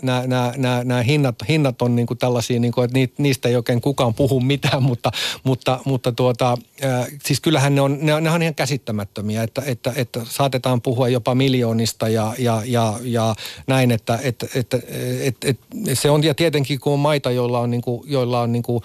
nämä 0.84 1.02
hinnat, 1.02 1.34
hinnat 1.48 1.82
on 1.82 1.96
niinku 1.96 2.14
tällaisia, 2.14 2.60
niinku, 2.60 2.80
että 2.80 2.98
niistä 3.18 3.48
ei 3.48 3.56
oikein 3.56 3.80
kukaan 3.80 4.14
puhu 4.14 4.40
mitään, 4.40 4.82
mutta, 4.90 5.10
mutta, 5.44 5.80
mutta 5.84 6.12
tuota, 6.12 6.56
äh, 6.84 7.06
siis 7.24 7.40
kyllähän 7.40 7.74
ne 7.74 7.80
on, 7.80 7.98
ne, 8.00 8.20
ne 8.20 8.30
on 8.30 8.42
ihan 8.42 8.54
käsittämättömiä, 8.54 9.42
että, 9.42 9.62
että, 9.66 9.92
että 9.96 10.20
saatetaan 10.24 10.80
puhua 10.80 11.08
jopa 11.08 11.34
miljoonista 11.34 12.08
ja, 12.08 12.34
ja, 12.38 12.62
ja, 12.66 12.94
ja 13.02 13.34
näin, 13.66 13.90
että, 13.90 14.18
että, 14.22 14.46
että, 14.54 14.80
että, 15.20 15.48
että 15.48 15.66
se 15.94 16.10
on, 16.10 16.24
ja 16.24 16.34
tietenkin 16.34 16.80
kun 16.80 16.92
on 16.92 16.98
maita, 16.98 17.30
joilla 17.30 17.60
on, 17.60 17.70
niinku, 17.70 18.04
joilla 18.06 18.40
on 18.40 18.52
niinku 18.52 18.82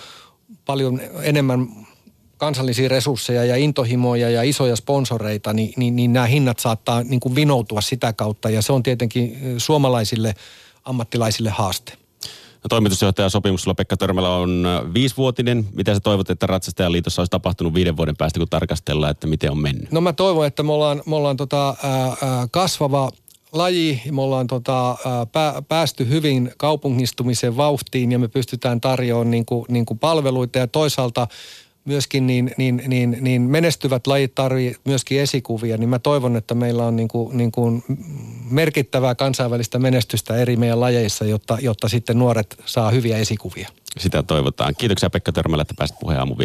paljon 0.66 1.02
enemmän 1.22 1.68
kansallisia 2.38 2.90
resursseja 2.90 3.46
ja 3.46 3.56
intohimoja 3.56 4.30
ja 4.30 4.44
isoja 4.44 4.76
sponsoreita, 4.76 5.54
niin, 5.54 5.74
niin, 5.78 5.96
niin 5.96 6.14
nämä 6.14 6.26
hinnat 6.26 6.60
saattaa 6.60 7.04
niin 7.04 7.20
kuin 7.20 7.36
vinoutua 7.36 7.82
sitä 7.82 8.14
kautta 8.14 8.50
ja 8.50 8.62
se 8.62 8.74
on 8.74 8.84
tietenkin 8.84 9.38
suomalaisille 9.58 10.34
ammattilaisille 10.86 11.50
haaste. 11.50 11.94
No, 12.64 12.68
toimitusjohtajan 12.70 13.32
sopimuksella 13.32 13.76
Pekka 13.76 13.98
Törmälä 13.98 14.36
on 14.36 14.66
viisivuotinen. 14.94 15.66
Mitä 15.74 15.94
sä 15.94 16.00
toivot, 16.00 16.30
että 16.30 16.48
Ratsastajaliitossa 16.48 17.22
olisi 17.22 17.32
tapahtunut 17.32 17.74
viiden 17.74 17.98
vuoden 17.98 18.18
päästä, 18.18 18.40
kun 18.40 18.50
tarkastellaan, 18.50 19.12
että 19.12 19.28
miten 19.28 19.52
on 19.52 19.58
mennyt? 19.58 19.92
No 19.92 20.02
mä 20.02 20.14
toivon, 20.14 20.48
että 20.48 20.64
me 20.64 20.72
ollaan, 20.72 21.04
me 21.06 21.16
ollaan 21.16 21.38
tota, 21.38 21.76
ää, 21.84 22.48
kasvava 22.52 23.12
laji. 23.52 24.02
Me 24.12 24.22
ollaan 24.22 24.48
tota, 24.48 24.90
ää, 24.90 25.62
päästy 25.68 26.10
hyvin 26.10 26.52
kaupungistumisen 26.58 27.58
vauhtiin 27.58 28.12
ja 28.12 28.20
me 28.20 28.28
pystytään 28.28 28.82
tarjoamaan 28.82 29.32
niin 29.32 29.46
kuin, 29.46 29.66
niin 29.70 29.86
kuin 29.86 30.00
palveluita 30.00 30.60
ja 30.60 30.68
toisaalta 30.68 31.28
myöskin 31.86 32.28
niin, 32.28 32.52
niin, 32.58 32.84
niin, 32.88 33.18
niin 33.22 33.42
menestyvät 33.42 34.08
lajit 34.08 34.36
tarvii 34.36 34.76
myöskin 34.84 35.20
esikuvia, 35.20 35.78
niin 35.78 35.90
mä 35.90 36.00
toivon, 36.00 36.36
että 36.36 36.56
meillä 36.56 36.86
on 36.86 36.96
niin 36.96 37.08
kuin, 37.08 37.38
niin 37.38 37.52
kuin 37.52 37.84
merkittävää 38.50 39.16
kansainvälistä 39.16 39.80
menestystä 39.80 40.36
eri 40.36 40.56
meidän 40.56 40.80
lajeissa, 40.80 41.26
jotta, 41.26 41.58
jotta 41.62 41.90
sitten 41.90 42.20
nuoret 42.20 42.56
saa 42.66 42.92
hyviä 42.92 43.18
esikuvia. 43.18 43.70
Sitä 44.00 44.24
toivotaan. 44.24 44.74
Kiitoksia 44.78 45.10
Pekka 45.10 45.32
Törmälä, 45.32 45.62
että 45.62 45.74
pääsit 45.78 46.00
puheen 46.00 46.20
aamun. 46.20 46.38